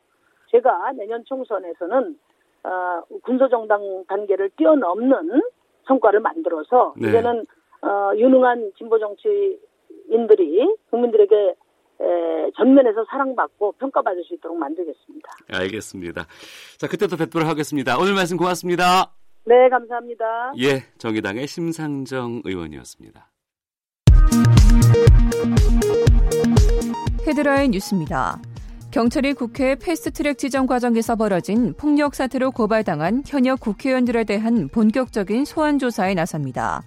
제가 0.50 0.92
내년 0.92 1.24
총선에서는 1.24 2.18
어, 2.64 3.02
군소정당 3.22 4.04
단계를 4.06 4.50
뛰어넘는 4.56 5.42
성과를 5.86 6.20
만들어서 6.20 6.94
네. 6.96 7.08
이제는 7.08 7.46
어, 7.82 8.12
유능한 8.16 8.72
진보 8.76 8.98
정치인들이 8.98 10.76
국민들에게 10.90 11.54
에, 12.00 12.50
전면에서 12.56 13.04
사랑받고 13.10 13.72
평가받을 13.72 14.24
수 14.24 14.34
있도록 14.34 14.56
만들겠습니다. 14.58 15.30
알겠습니다. 15.52 16.26
자, 16.78 16.88
그때 16.88 17.06
또 17.06 17.16
뵙도록 17.16 17.48
하겠습니다. 17.48 17.98
오늘 17.98 18.14
말씀 18.14 18.36
고맙습니다. 18.36 19.12
네, 19.44 19.68
감사합니다. 19.68 20.52
예, 20.60 20.84
정의당의 20.98 21.46
심상정 21.46 22.42
의원이었습니다. 22.44 23.28
헤드라인 27.26 27.70
뉴스입니다. 27.70 28.40
경찰이 28.90 29.32
국회 29.32 29.74
패스트트랙 29.74 30.36
지정 30.36 30.66
과정에서 30.66 31.16
벌어진 31.16 31.72
폭력 31.74 32.14
사태로 32.14 32.50
고발당한 32.50 33.22
현역 33.26 33.60
국회의원들에 33.60 34.24
대한 34.24 34.68
본격적인 34.68 35.46
소환 35.46 35.78
조사에 35.78 36.14
나섭니다. 36.14 36.82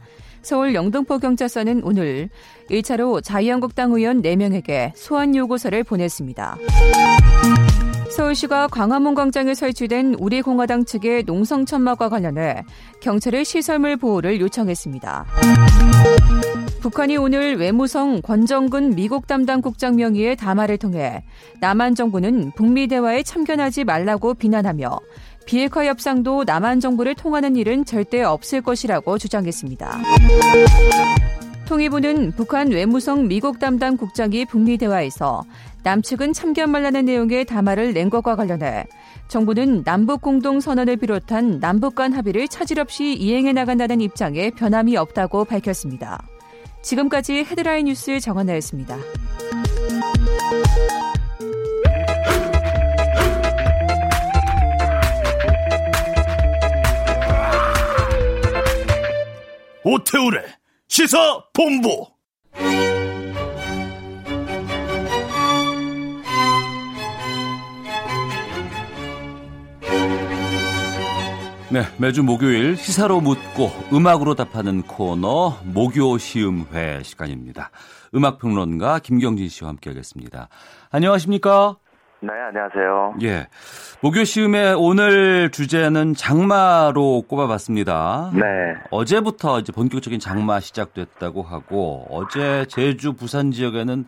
서울 0.46 0.76
영등포 0.76 1.18
경찰서는 1.18 1.82
오늘 1.84 2.30
1차로 2.70 3.24
자유한국당 3.24 3.94
의원 3.94 4.22
4명에게 4.22 4.92
소환 4.94 5.36
요구서를 5.36 5.84
보냈습니다. 5.84 6.58
서울시가 8.12 8.68
광화문 8.68 9.16
광장에 9.16 9.56
설치된 9.56 10.14
우리공화당 10.20 10.86
측의 10.86 11.24
농성 11.24 11.66
천막과 11.66 12.10
관련해 12.10 12.64
경찰의 13.02 13.44
시설물 13.44 13.98
보호를 13.98 14.40
요청했습니다. 14.40 15.26
북한이 16.80 17.18
오늘 17.18 17.58
외무성 17.58 18.22
권정근 18.22 18.94
미국 18.94 19.26
담당 19.26 19.62
국장 19.62 19.96
명의의 19.96 20.36
담화를 20.36 20.78
통해 20.78 21.24
남한 21.60 21.96
정부는 21.96 22.52
북미 22.56 22.86
대화에 22.86 23.24
참견하지 23.24 23.86
말라고 23.86 24.36
비난하며 24.36 25.00
비핵화 25.46 25.86
협상도 25.86 26.44
남한 26.44 26.80
정부를 26.80 27.16
통하는 27.16 27.56
일은 27.56 27.86
절대 27.86 28.24
없을 28.24 28.62
것이라고 28.62 29.18
주장했습니다. 29.18 30.00
통일부는 31.68 32.32
북한 32.34 32.70
외무성 32.70 33.28
미국 33.28 33.60
담당 33.60 33.98
국장이 33.98 34.46
북미 34.46 34.78
대화에서 34.78 35.44
남측은 35.84 36.34
참견 36.34 36.72
말라는 36.72 37.06
내용의 37.06 37.46
담화를 37.46 37.94
낸 37.94 38.10
것과 38.10 38.36
관련해 38.36 38.86
정부는 39.28 39.84
남북 39.84 40.22
공동 40.22 40.60
선언을 40.60 40.98
비롯한 40.98 41.60
남북 41.60 41.96
간 41.96 42.14
합의를 42.14 42.48
차질 42.48 42.80
없이 42.80 43.14
이행해 43.14 43.54
나간다는 43.54 44.02
입장에 44.02 44.52
변함이 44.52 44.96
없다고 44.98 45.46
밝혔습니다. 45.46 46.22
지금까지 46.84 47.44
헤드라인 47.44 47.86
뉴스 47.86 48.20
정한나였습니다. 48.20 48.98
오태우래 59.88 60.42
시사 60.88 61.44
본부 61.54 62.08
네, 71.70 71.84
매주 72.00 72.24
목요일 72.24 72.78
시사로 72.78 73.22
묻고 73.22 73.70
음악으로 73.94 74.34
답하는 74.34 74.82
코너 74.82 75.60
목요 75.66 76.18
시음회 76.18 77.04
시간입니다. 77.04 77.70
음악 78.16 78.40
평론가 78.40 79.00
김경진 79.00 79.50
씨와 79.50 79.70
함께하겠습니다. 79.70 80.50
안녕하십니까? 80.90 81.78
네, 82.26 82.32
안녕하세요. 82.48 83.16
예, 83.22 83.48
목요 84.02 84.24
시음회 84.24 84.74
오늘 84.74 85.52
주제는 85.52 86.16
장마로 86.16 87.22
꼽아봤습니다. 87.28 88.32
네. 88.34 88.42
어제부터 88.90 89.60
이제 89.60 89.72
본격적인 89.72 90.20
장마 90.20 90.60
시작됐다고 90.60 91.44
하고 91.44 92.08
어제 92.10 92.66
제주 92.68 93.14
부산 93.14 93.52
지역에는 93.52 94.06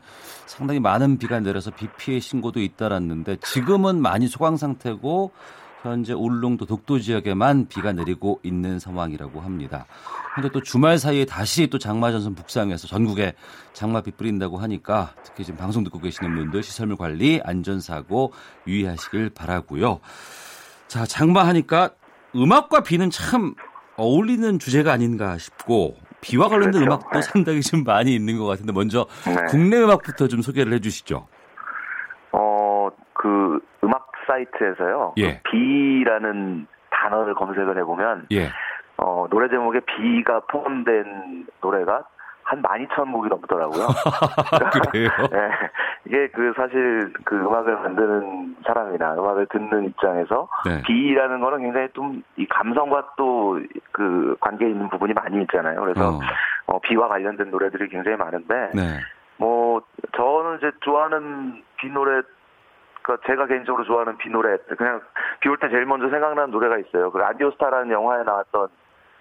상당히 0.47 0.79
많은 0.79 1.19
비가 1.19 1.39
내려서 1.39 1.69
비 1.69 1.87
피해 1.95 2.19
신고도 2.19 2.59
잇따랐는데 2.59 3.35
지금은 3.41 4.01
많이 4.01 4.27
소강 4.27 4.57
상태고 4.57 5.31
현재 5.81 6.13
울릉도 6.13 6.65
독도 6.65 6.99
지역에만 6.99 7.67
비가 7.67 7.93
내리고 7.93 8.39
있는 8.43 8.79
상황이라고 8.79 9.41
합니다. 9.41 9.85
그런데 10.33 10.51
또 10.51 10.61
주말 10.61 10.97
사이에 10.97 11.25
다시 11.25 11.67
또 11.67 11.77
장마 11.77 12.11
전선 12.11 12.35
북상해서 12.35 12.87
전국에 12.87 13.33
장마 13.73 14.01
비 14.01 14.11
뿌린다고 14.11 14.57
하니까 14.57 15.13
특히 15.23 15.43
지금 15.43 15.57
방송 15.57 15.83
듣고 15.83 15.99
계시는 15.99 16.35
분들 16.35 16.63
시설물 16.63 16.97
관리, 16.97 17.41
안전 17.43 17.79
사고 17.79 18.33
유의하시길 18.67 19.31
바라고요. 19.31 19.99
자, 20.87 21.05
장마 21.05 21.45
하니까 21.47 21.91
음악과 22.35 22.81
비는 22.81 23.09
참 23.09 23.55
어울리는 23.95 24.59
주제가 24.59 24.91
아닌가 24.91 25.37
싶고 25.37 25.95
비와 26.21 26.49
관련된 26.49 26.81
그렇죠. 26.81 26.85
음악도 26.85 27.19
네. 27.19 27.21
상당히 27.21 27.61
좀 27.61 27.83
많이 27.83 28.13
있는 28.13 28.37
것 28.37 28.45
같은데 28.45 28.71
먼저 28.71 29.05
네. 29.25 29.35
국내 29.49 29.77
음악부터 29.77 30.27
좀 30.27 30.41
소개를 30.41 30.73
해주시죠. 30.73 31.27
어, 32.31 32.89
그 33.13 33.59
음악 33.83 34.11
사이트에서요. 34.27 35.13
예. 35.17 35.41
그 35.43 35.51
비라는 35.51 36.67
단어를 36.89 37.33
검색을 37.35 37.77
해보면 37.79 38.27
예. 38.31 38.49
어, 38.97 39.27
노래 39.29 39.47
제목에 39.49 39.79
비가 39.81 40.41
포함된 40.41 41.47
노래가 41.61 42.03
한 42.43 42.61
12,000곡이 42.61 43.27
넘더라고요. 43.27 43.87
그래요? 44.91 45.09
네. 45.31 45.49
이게 46.05 46.29
그 46.29 46.53
사실 46.55 47.11
그 47.25 47.35
음악을 47.35 47.75
만드는 47.75 48.55
사람이나 48.65 49.15
음악을 49.15 49.47
듣는 49.47 49.85
입장에서 49.87 50.47
네. 50.65 50.81
비라는 50.83 51.41
거는 51.41 51.59
굉장히 51.59 51.89
좀 51.93 52.23
이 52.37 52.45
감성과 52.47 53.15
또 53.17 53.59
그 53.97 54.37
관계 54.39 54.69
있는 54.69 54.87
부분이 54.89 55.13
많이 55.13 55.41
있잖아요. 55.41 55.81
그래서 55.81 56.09
어, 56.09 56.19
어, 56.67 56.79
비와 56.79 57.07
관련된 57.07 57.49
노래들이 57.49 57.89
굉장히 57.89 58.15
많은데 58.15 58.69
네. 58.75 58.99
뭐 59.37 59.81
저는 60.15 60.57
이제 60.57 60.71
좋아하는 60.81 61.63
비 61.77 61.89
노래 61.89 62.21
그 63.07 63.15
제가 63.25 63.47
개인적으로 63.47 63.85
좋아하는 63.85 64.17
비 64.17 64.29
노래 64.29 64.57
그냥 64.77 64.99
비 65.39 65.47
올 65.47 65.57
때 65.57 65.69
제일 65.69 65.85
먼저 65.85 66.09
생각나는 66.09 66.51
노래가 66.51 66.77
있어요. 66.77 67.09
그 67.09 67.17
라디오스타라는 67.19 67.89
영화에 67.89 68.23
나왔던 68.23 68.67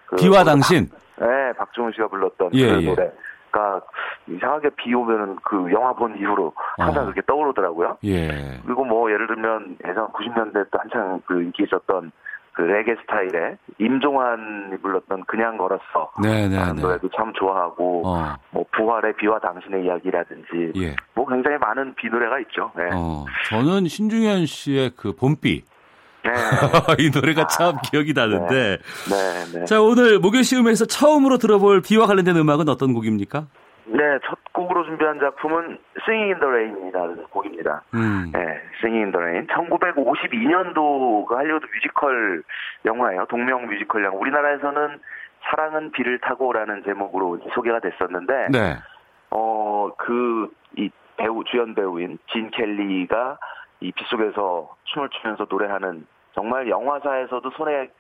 그 0.07 0.17
비와 0.17 0.43
당신. 0.43 0.91
네, 1.21 1.53
박중훈 1.57 1.93
씨가 1.93 2.09
불렀던 2.09 2.51
예, 2.55 2.67
그 2.75 2.83
예. 2.83 2.87
노래가 2.89 3.81
이상하게 4.27 4.71
비 4.71 4.93
오면은 4.93 5.37
그 5.45 5.71
영화 5.73 5.93
본 5.93 6.17
이후로 6.19 6.53
항상 6.79 7.03
어. 7.03 7.07
그렇게 7.07 7.23
떠오르더라고요. 7.27 7.99
예. 8.05 8.61
그리고 8.67 8.85
뭐 8.85 9.09
예를 9.13 9.29
들면 9.29 9.77
예전 9.89 10.09
90년대 10.09 10.65
때 10.65 10.79
한창 10.79 11.23
그 11.25 11.41
인기 11.43 11.63
있었던 11.63 12.11
그 12.57 12.63
레게 12.63 12.97
스타일의 13.03 13.59
임종환이 13.79 14.79
불렀던 14.81 15.25
그냥 15.27 15.59
걸었어 15.59 16.11
네, 16.23 16.49
네, 16.49 16.57
라는 16.57 16.77
네. 16.77 16.83
노래도 16.83 17.11
참 17.15 17.31
좋아하고 17.39 18.09
어, 18.09 18.35
뭐 18.51 18.65
부활의 18.75 19.15
비와 19.17 19.39
당신의 19.41 19.85
이야기라든지 19.85 20.73
예. 20.77 20.97
뭐 21.15 21.27
굉장히 21.27 21.59
많은 21.59 21.95
비 21.97 22.09
노래가 22.09 22.41
있죠. 22.41 22.73
네. 22.75 22.85
어, 22.95 23.27
저는 23.51 23.89
신중현 23.89 24.47
씨의 24.47 24.93
그 24.97 25.15
봄비. 25.15 25.65
네. 26.25 26.33
이 26.99 27.11
노래가 27.15 27.47
참 27.47 27.77
기억이 27.91 28.15
나는데. 28.15 28.79
네, 29.11 29.59
네. 29.59 29.65
자, 29.67 29.83
오늘 29.83 30.19
목요 30.19 30.43
시음에서 30.43 30.87
처음으로 30.87 31.37
들어볼 31.37 31.83
비와 31.83 32.07
관련된 32.07 32.37
음악은 32.37 32.71
어떤 32.71 32.95
곡입니까? 32.95 33.47
네, 33.89 34.19
첫 34.25 34.39
곡으로 34.53 34.85
준비한 34.85 35.21
작품은 35.21 35.79
Singing 36.03 36.35
in 36.35 36.41
the 36.41 36.47
Rain이라는 36.47 37.25
곡입니다. 37.31 37.83
음. 37.95 38.31
네, 38.33 38.41
Singing 38.81 39.05
in 39.05 39.13
the 39.13 39.23
Rain. 39.23 39.47
1952년도 39.47 41.27
그 41.27 41.35
할리우드 41.35 41.67
뮤지컬 41.73 42.43
영화예요. 42.85 43.27
동명 43.27 43.67
뮤지컬 43.67 44.05
영화. 44.05 44.19
우리나라에서는 44.19 45.01
사랑은 45.51 45.93
비를 45.93 46.19
타고라는 46.19 46.83
제목으로 46.85 47.39
소개가 47.55 47.79
됐었는데, 47.81 48.49
네. 48.51 48.77
어, 49.31 49.91
그 49.97 50.51
배우 51.17 51.45
주연 51.45 51.75
배우인 51.75 52.19
진 52.33 52.51
켈리가 52.51 53.39
이 53.81 53.93
빗속에서 53.93 54.77
춤을 54.85 55.09
추면서 55.11 55.47
노래하는 55.49 56.07
정말 56.35 56.69
영화사에서도 56.69 57.51
손에 57.51 57.91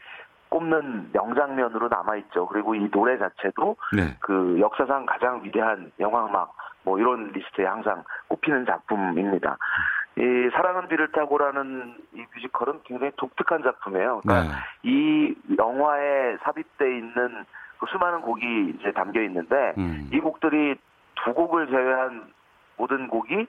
꼽는 0.48 1.10
명장면으로 1.12 1.88
남아있죠. 1.88 2.46
그리고 2.46 2.74
이 2.74 2.90
노래 2.90 3.18
자체도 3.18 3.76
네. 3.96 4.16
그 4.20 4.58
역사상 4.60 5.06
가장 5.06 5.42
위대한 5.42 5.90
영화음악 6.00 6.54
뭐 6.82 6.98
이런 6.98 7.32
리스트에 7.32 7.66
항상 7.66 8.04
꼽히는 8.28 8.64
작품입니다. 8.64 9.58
이 10.18 10.50
사랑은 10.54 10.88
비를 10.88 11.12
타고라는 11.12 11.94
이 12.14 12.24
뮤지컬은 12.34 12.80
굉장히 12.84 13.12
독특한 13.16 13.62
작품이에요. 13.62 14.22
그러니까 14.22 14.54
네. 14.54 14.58
이 14.84 15.34
영화에 15.58 16.36
삽입돼 16.42 16.96
있는 16.96 17.44
그 17.78 17.86
수많은 17.90 18.22
곡이 18.22 18.76
이제 18.78 18.92
담겨 18.92 19.20
있는데 19.22 19.74
음. 19.76 20.08
이 20.12 20.18
곡들이 20.20 20.76
두 21.22 21.34
곡을 21.34 21.66
제외한 21.68 22.32
모든 22.78 23.08
곡이 23.08 23.46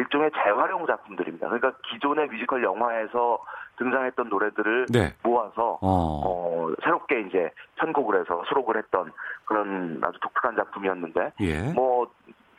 일종의 0.00 0.30
재활용 0.42 0.86
작품들입니다. 0.86 1.48
그러니까 1.48 1.72
기존의 1.90 2.28
뮤지컬 2.28 2.62
영화에서 2.64 3.38
등장했던 3.76 4.28
노래들을 4.28 4.86
네. 4.90 5.14
모아서 5.22 5.78
어. 5.80 6.22
어, 6.24 6.72
새롭게 6.82 7.20
이제 7.22 7.50
편곡을 7.76 8.20
해서 8.20 8.42
수록을 8.48 8.76
했던 8.76 9.12
그런 9.44 10.00
아주 10.02 10.18
독특한 10.20 10.56
작품이었는데 10.56 11.32
예. 11.40 11.72
뭐 11.72 12.10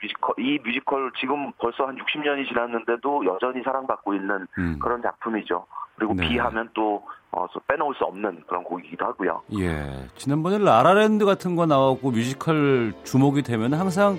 뮤지컬 0.01 0.35
이 0.39 0.59
뮤지컬 0.63 1.11
지금 1.19 1.51
벌써 1.59 1.85
한 1.85 1.95
60년이 1.95 2.47
지났는데도 2.47 3.25
여전히 3.25 3.61
사랑받고 3.63 4.13
있는 4.13 4.47
음. 4.57 4.79
그런 4.79 5.01
작품이죠. 5.01 5.65
그리고 5.95 6.13
네. 6.15 6.27
비하면 6.27 6.69
또 6.73 7.03
어, 7.31 7.45
빼놓을 7.67 7.95
수 7.95 8.03
없는 8.03 8.43
그런 8.47 8.63
곡이기도 8.63 9.05
하고요. 9.05 9.41
예. 9.59 10.07
지난번에 10.15 10.57
라라랜드 10.57 11.25
같은 11.25 11.55
거 11.55 11.65
나오고 11.65 12.11
뮤지컬 12.11 12.93
주목이 13.03 13.43
되면 13.43 13.73
항상 13.73 14.17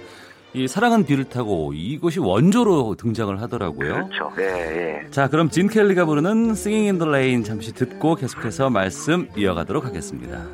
이 0.54 0.68
사랑은 0.68 1.06
비를 1.06 1.24
타고 1.24 1.72
이것이 1.72 2.20
원조로 2.20 2.96
등장을 2.96 3.40
하더라고요. 3.40 4.08
그렇죠. 4.08 4.30
예, 4.38 5.02
예. 5.04 5.10
자, 5.10 5.28
그럼 5.28 5.48
진 5.48 5.66
켈리가 5.66 6.04
부르는 6.04 6.50
Singing 6.50 6.88
in 6.88 6.98
the 6.98 7.08
Rain 7.08 7.42
잠시 7.42 7.72
듣고 7.72 8.16
계속해서 8.16 8.68
말씀 8.68 9.28
이어가도록 9.36 9.86
하겠습니다. 9.86 10.46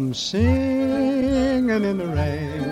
I'm 0.00 0.14
singing 0.14 1.70
in 1.70 1.98
the 1.98 2.06
rain, 2.06 2.69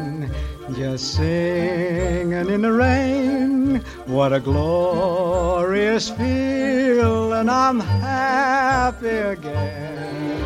just 0.75 1.15
singing 1.15 2.33
in 2.33 2.63
the 2.63 2.73
rain. 2.73 3.83
What 4.07 4.33
a 4.33 4.41
glorious 4.41 6.11
feel, 6.11 7.33
and 7.33 7.51
I'm 7.51 7.81
happy 7.81 9.09
again. 9.09 10.39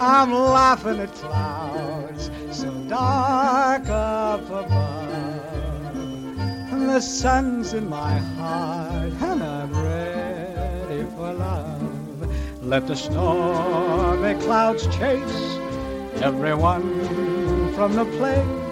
I'm 0.00 0.32
laughing 0.32 1.00
at 1.00 1.12
clouds 1.14 2.30
so 2.50 2.70
dark 2.88 3.88
up 3.88 4.44
above, 4.44 5.96
and 6.72 6.88
the 6.88 7.00
sun's 7.00 7.74
in 7.74 7.88
my 7.88 8.18
heart, 8.18 9.12
and 9.22 9.42
I'm 9.42 9.72
ready 9.72 11.04
for 11.16 11.32
love. 11.32 12.62
Let 12.62 12.86
the 12.86 12.94
stormy 12.96 14.34
clouds 14.42 14.86
chase 14.96 15.58
everyone 16.20 17.72
from 17.74 17.94
the 17.94 18.04
place. 18.04 18.67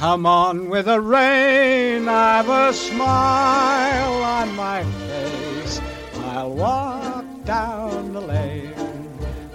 Come 0.00 0.24
on 0.24 0.70
with 0.70 0.86
the 0.86 0.98
rain, 0.98 2.08
I've 2.08 2.48
a 2.48 2.72
smile 2.72 4.22
on 4.22 4.56
my 4.56 4.82
face. 4.82 5.78
I'll 6.24 6.54
walk 6.54 7.26
down 7.44 8.14
the 8.14 8.22
lane 8.22 8.72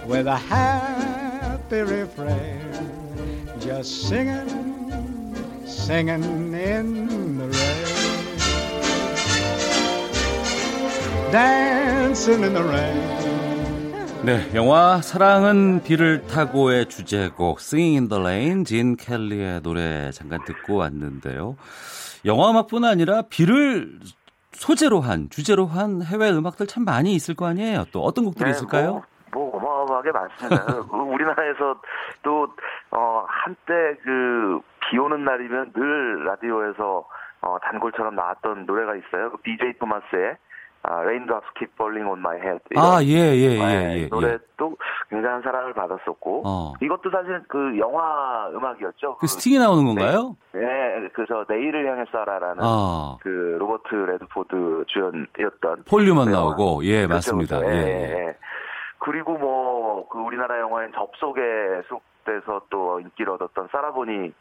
with 0.06 0.28
a 0.28 0.36
happy 0.36 1.80
refrain, 1.80 3.50
just 3.58 4.06
singing, 4.06 5.34
singing 5.66 6.54
in 6.54 7.38
the 7.38 7.48
rain. 7.48 7.86
Dancing 11.32 12.44
in 12.44 12.54
the 12.54 12.62
rain. 12.62 13.25
네, 14.26 14.52
영화 14.56 15.00
사랑은 15.00 15.84
비를 15.84 16.26
타고의 16.26 16.86
주제곡 16.86 17.58
Singing 17.60 17.96
in 17.96 18.08
the 18.08 18.20
Rain 18.20 18.64
진 18.64 18.96
켈리의 18.96 19.62
노래 19.62 20.10
잠깐 20.10 20.44
듣고 20.44 20.74
왔는데요. 20.76 21.56
영화 22.24 22.50
음악뿐 22.50 22.84
아니라 22.84 23.22
비를 23.30 24.00
소재로 24.50 25.00
한 25.00 25.28
주제로 25.30 25.66
한 25.66 26.02
해외 26.02 26.30
음악들 26.30 26.66
참 26.66 26.84
많이 26.84 27.14
있을 27.14 27.36
거 27.36 27.46
아니에요. 27.46 27.84
또 27.92 28.02
어떤 28.02 28.24
곡들이 28.24 28.50
있을까요? 28.50 29.04
뭐, 29.32 29.50
뭐 29.50 29.56
어마어마하게 29.58 30.10
많잖아요. 30.10 30.88
그 30.90 30.96
우리나라에서 30.96 31.80
또 32.24 32.48
어, 32.90 33.24
한때 33.28 33.72
그 34.02 34.60
비 34.88 34.98
오는 34.98 35.24
날이면 35.24 35.72
늘 35.74 36.24
라디오에서 36.24 37.04
어, 37.42 37.58
단골처럼 37.62 38.14
나왔던 38.14 38.66
노래가 38.66 38.94
있어요. 38.96 39.30
그 39.30 39.36
BJ 39.38 39.74
토마스의 39.78 40.36
아, 40.88 41.00
Raindrops 41.00 41.46
Keep 41.58 41.72
Falling 41.74 42.08
on 42.08 42.18
My 42.18 42.36
Head. 42.38 42.60
이런, 42.70 42.84
아, 42.84 43.02
예, 43.02 43.34
예, 43.34 43.50
예, 43.52 43.58
네, 43.58 44.02
예. 44.02 44.06
노래도 44.08 44.76
굉장한 45.10 45.42
사랑을 45.42 45.72
받았었고 45.74 46.42
어. 46.46 46.72
이것도 46.80 47.10
사실 47.10 47.42
그 47.48 47.78
영화 47.78 48.48
음악이었죠. 48.54 49.16
그 49.16 49.26
스팅이 49.26 49.58
나오는 49.58 49.84
건가요? 49.84 50.36
네, 50.52 51.08
그래서 51.12 51.44
내일을 51.48 51.90
향해 51.90 52.04
쏴라라는 52.04 52.58
아. 52.60 53.16
그 53.20 53.56
로버트 53.58 53.94
레드포드 53.94 54.84
주연이었던 54.88 55.84
폴 55.88 55.99
뉴먼 55.99 56.26
그. 56.26 56.30
나오고 56.30 56.84
예, 56.84 57.06
그렇죠, 57.06 57.14
맞습니다. 57.14 57.58
그렇죠. 57.58 57.74
예, 57.74 57.78
예, 57.78 57.88
예. 57.88 58.26
예. 58.28 58.36
그리고 58.98 59.36
뭐 59.36 59.86
그 60.08 60.18
우리나라 60.18 60.58
영화인 60.60 60.92
접속에 60.92 61.42
수록돼서 61.88 62.62
또 62.70 63.00
인기를 63.00 63.32
얻었던 63.34 63.68
사라 63.70 63.98
본의 63.98 64.32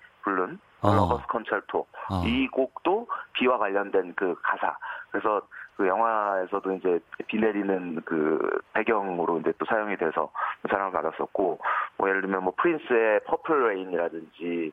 어. 0.81 0.95
Lover's 0.95 1.27
Concerto 1.27 1.85
어. 2.09 2.23
이 2.25 2.47
곡도 2.47 3.07
비와 3.33 3.57
관련된 3.57 4.13
그 4.15 4.35
가사 4.41 4.75
그래서 5.11 5.41
그 5.77 5.87
영화에서도 5.87 6.71
이제 6.73 6.99
비 7.27 7.37
내리는 7.37 8.01
그 8.05 8.39
배경으로 8.73 9.39
이제 9.39 9.53
또 9.57 9.65
사용이 9.65 9.97
돼서 9.97 10.31
사랑을 10.69 10.91
받았었고 10.91 11.59
뭐 11.97 12.09
예를 12.09 12.21
들면 12.21 12.43
뭐 12.43 12.53
프린스의 12.57 13.21
Purple 13.25 13.69
Rain이라든지 13.69 14.71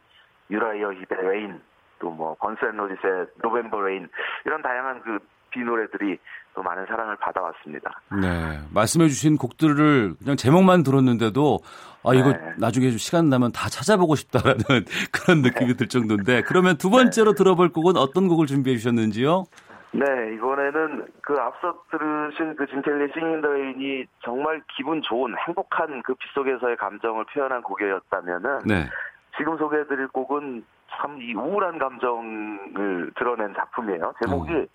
유라이어 0.51 0.93
힙의 0.93 1.29
Rain 1.29 1.61
또 1.99 2.11
뭐 2.11 2.35
건즈 2.35 2.64
앤 2.64 2.77
로지스의 2.77 3.27
November 3.43 3.81
Rain 3.81 4.09
이런 4.45 4.63
다양한 4.63 5.03
그 5.03 5.19
비 5.53 5.61
노래들이 5.61 6.19
또 6.55 6.63
많은 6.63 6.85
사랑을 6.87 7.17
받아왔습니다. 7.17 8.01
네. 8.21 8.61
말씀해 8.75 9.09
주신 9.09 9.37
곡들을 9.37 10.15
그냥 10.19 10.37
제목만 10.37 10.83
들었는데도 10.83 11.61
아 12.05 12.15
이거 12.15 12.33
네. 12.33 12.39
나중에 12.59 12.91
좀 12.91 12.99
시간 12.99 13.29
나면 13.29 13.53
다 13.53 13.69
찾아보고 13.69 14.17
싶다라는 14.17 14.65
그런 15.13 15.43
느낌이 15.43 15.75
들 15.75 15.89
정도인데 15.89 16.43
그러면 16.43 16.77
두 16.77 16.91
번째로 16.91 17.35
들어볼 17.35 17.71
곡은 17.71 17.97
어떤 17.97 18.29
곡을 18.29 18.47
준비해 18.47 18.77
주셨는지요? 18.77 19.45
네, 19.93 20.35
이번에는 20.35 21.07
그 21.21 21.35
앞서 21.39 21.83
들으신 21.91 22.57
그 22.57 22.67
진켈리 22.67 23.13
싱인 23.13 23.43
더 23.43 23.49
레인이 23.53 24.07
정말 24.25 24.63
기분 24.77 25.03
좋은 25.03 25.35
행복한 25.47 26.03
그 26.03 26.15
빗속에서의 26.15 26.77
감정을 26.77 27.27
표현한 27.27 27.63
곡이었다면은 27.63 28.59
네. 28.67 28.89
지금 29.37 29.57
소개해드릴 29.59 30.09
곡은 30.09 30.65
참 30.91 31.19
이 31.21 31.35
우울한 31.35 31.79
감정을 31.79 33.13
드러낸 33.17 33.55
작품이에요. 33.55 34.13
제목이 34.23 34.53
어. 34.55 34.67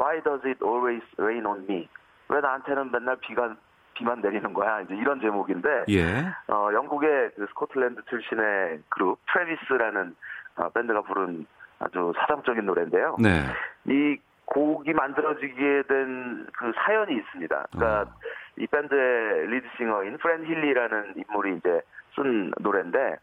Why 0.00 0.22
Does 0.22 0.46
It 0.46 0.64
Always 0.64 1.04
Rain 1.18 1.44
on 1.46 1.64
Me? 1.68 1.88
왜 2.28 2.40
나한테는 2.40 2.90
맨날 2.92 3.16
비가 3.16 3.54
비만 3.94 4.20
내리는 4.20 4.52
거야? 4.52 4.80
이제 4.80 4.94
이런 4.94 5.20
제목인데 5.20 5.84
예. 5.88 6.26
어, 6.48 6.68
영국의 6.72 7.30
그 7.36 7.46
스코틀랜드 7.48 8.02
출신의 8.08 8.80
그룹 8.88 9.18
트래비스라는 9.32 10.16
어, 10.56 10.68
밴드가 10.70 11.02
부른 11.02 11.46
아주 11.78 12.12
사상적인 12.18 12.64
노래인데요. 12.64 13.16
네. 13.18 13.44
이 13.84 14.18
곡이 14.46 14.92
만들어지게 14.92 15.82
된 15.88 16.46
그 16.56 16.72
사연이 16.76 17.16
있습니다. 17.16 17.66
그러니까 17.70 18.10
어. 18.10 18.14
이 18.58 18.66
밴드의 18.66 19.46
리드싱어인 19.48 20.18
프란 20.18 20.44
힐리라는 20.44 21.14
인물이 21.16 21.56
이제 21.58 21.82
쓴 22.14 22.50
노래인데 22.60 23.16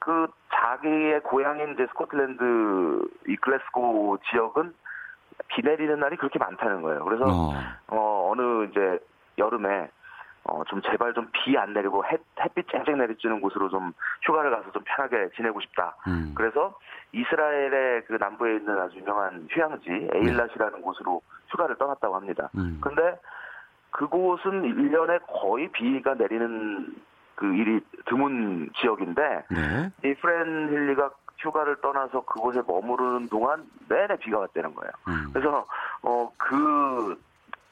그 0.00 0.26
자기의 0.52 1.20
고향인 1.20 1.74
이제 1.74 1.86
스코틀랜드 1.88 3.08
이 3.28 3.36
글래스고 3.36 4.18
지역은 4.30 4.74
비 5.48 5.62
내리는 5.62 5.98
날이 6.00 6.16
그렇게 6.16 6.38
많다는 6.38 6.82
거예요. 6.82 7.04
그래서 7.04 7.24
어. 7.26 7.54
어, 7.88 8.30
어느 8.32 8.64
이제 8.64 8.98
여름에 9.38 9.88
어, 10.44 10.62
좀 10.64 10.80
제발 10.82 11.12
좀 11.14 11.28
비 11.32 11.56
안 11.58 11.72
내리고 11.74 12.04
햇, 12.06 12.20
햇빛 12.40 12.66
쨍쨍 12.68 12.96
내리쬐는 12.98 13.40
곳으로 13.42 13.68
좀 13.68 13.92
휴가를 14.22 14.50
가서 14.50 14.70
좀 14.72 14.82
편하게 14.84 15.28
지내고 15.36 15.60
싶다. 15.60 15.94
음. 16.08 16.32
그래서 16.34 16.74
이스라엘의 17.12 18.04
그 18.06 18.14
남부에 18.18 18.56
있는 18.56 18.78
아주 18.78 18.96
유명한 18.96 19.46
휴양지 19.50 19.88
에일랏이라는 19.88 20.82
곳으로 20.82 21.20
휴가를 21.48 21.76
떠났다고 21.76 22.14
합니다. 22.16 22.48
음. 22.56 22.78
근데 22.80 23.18
그곳은 23.90 24.62
1년에 24.62 25.20
거의 25.26 25.68
비가 25.72 26.14
내리는 26.14 26.94
그 27.34 27.46
일이 27.54 27.80
드문 28.06 28.70
지역인데 28.80 29.44
네. 29.50 29.90
이 30.04 30.14
프렌 30.14 30.68
힐리가 30.70 31.10
휴가를 31.38 31.76
떠나서 31.80 32.20
그곳에 32.24 32.60
머무르는 32.66 33.28
동안 33.28 33.64
내내 33.88 34.16
비가 34.16 34.38
왔다는 34.38 34.74
거예요. 34.74 34.92
음. 35.08 35.30
그래서 35.32 35.66
어 36.02 36.30
그 36.38 37.20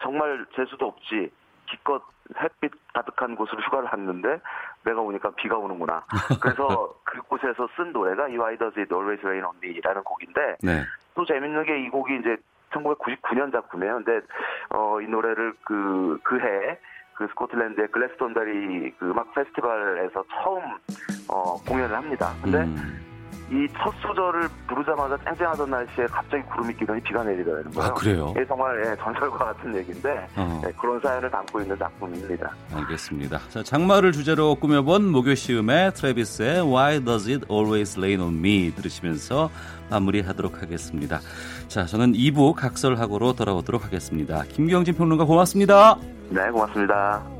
정말 0.00 0.46
재수도 0.54 0.86
없지 0.86 1.30
기껏 1.70 2.02
햇빛 2.40 2.70
가득한 2.92 3.36
곳으로 3.36 3.60
휴가를 3.62 3.88
갔는데 3.88 4.40
내가 4.84 5.00
오니까 5.00 5.30
비가 5.36 5.56
오는구나. 5.56 6.04
그래서 6.42 6.94
그곳에서 7.04 7.68
쓴 7.76 7.92
노래가 7.92 8.24
Why 8.24 8.58
Does 8.58 8.78
It 8.78 8.92
Always 8.94 9.24
Rain 9.24 9.44
on 9.44 9.56
Me라는 9.62 10.02
곡인데 10.04 10.56
네. 10.62 10.82
또 11.14 11.24
재밌는 11.24 11.64
게 11.64 11.78
이 11.78 11.88
곡이 11.90 12.16
이제 12.18 12.36
1999년 12.72 13.52
작품이에요. 13.52 14.02
근데 14.04 14.20
어, 14.70 15.00
이 15.00 15.06
노래를 15.06 15.54
그 15.64 16.18
그해 16.22 16.78
그 17.14 17.26
스코틀랜드의 17.28 17.88
글래스톤다리 17.88 18.94
그 18.98 19.10
음악 19.10 19.32
페스티벌에서 19.34 20.24
처음 20.30 20.62
어, 21.28 21.56
공연을 21.66 21.96
합니다. 21.96 22.32
근데 22.42 22.58
음. 22.58 23.07
이 23.50 23.66
첫 23.78 23.94
소절을 24.02 24.48
부르자마자 24.66 25.16
쨍쨍하던 25.24 25.70
날씨에 25.70 26.06
갑자기 26.06 26.42
구름이 26.44 26.74
끼더니 26.76 27.00
비가 27.02 27.22
내리더라는 27.24 27.70
거예요. 27.70 27.88
아, 27.90 27.94
그래요? 27.94 28.32
이게 28.36 28.46
정말 28.46 28.82
예, 28.84 28.96
전설과 29.02 29.38
같은 29.38 29.74
얘기인데 29.76 30.26
어. 30.36 30.62
예, 30.66 30.72
그런 30.72 31.00
사연을 31.00 31.30
담고 31.30 31.60
있는 31.62 31.78
작품입니다. 31.78 32.50
알겠습니다. 32.74 33.38
자, 33.48 33.62
장마를 33.62 34.12
주제로 34.12 34.54
꾸며본 34.56 35.06
목요 35.10 35.34
시음의 35.34 35.94
트래비스의 35.94 36.60
Why 36.66 37.04
Does 37.04 37.28
It 37.30 37.46
Always 37.50 37.98
Rain 37.98 38.20
on 38.20 38.34
Me 38.38 38.72
들으시면서 38.74 39.50
마무리하도록 39.90 40.60
하겠습니다. 40.62 41.20
자, 41.68 41.86
저는 41.86 42.12
2부 42.12 42.54
각설하고로 42.54 43.32
돌아오도록 43.34 43.84
하겠습니다. 43.84 44.42
김경진 44.44 44.94
평론가 44.94 45.24
고맙습니다. 45.24 45.96
네, 46.30 46.50
고맙습니다. 46.50 47.37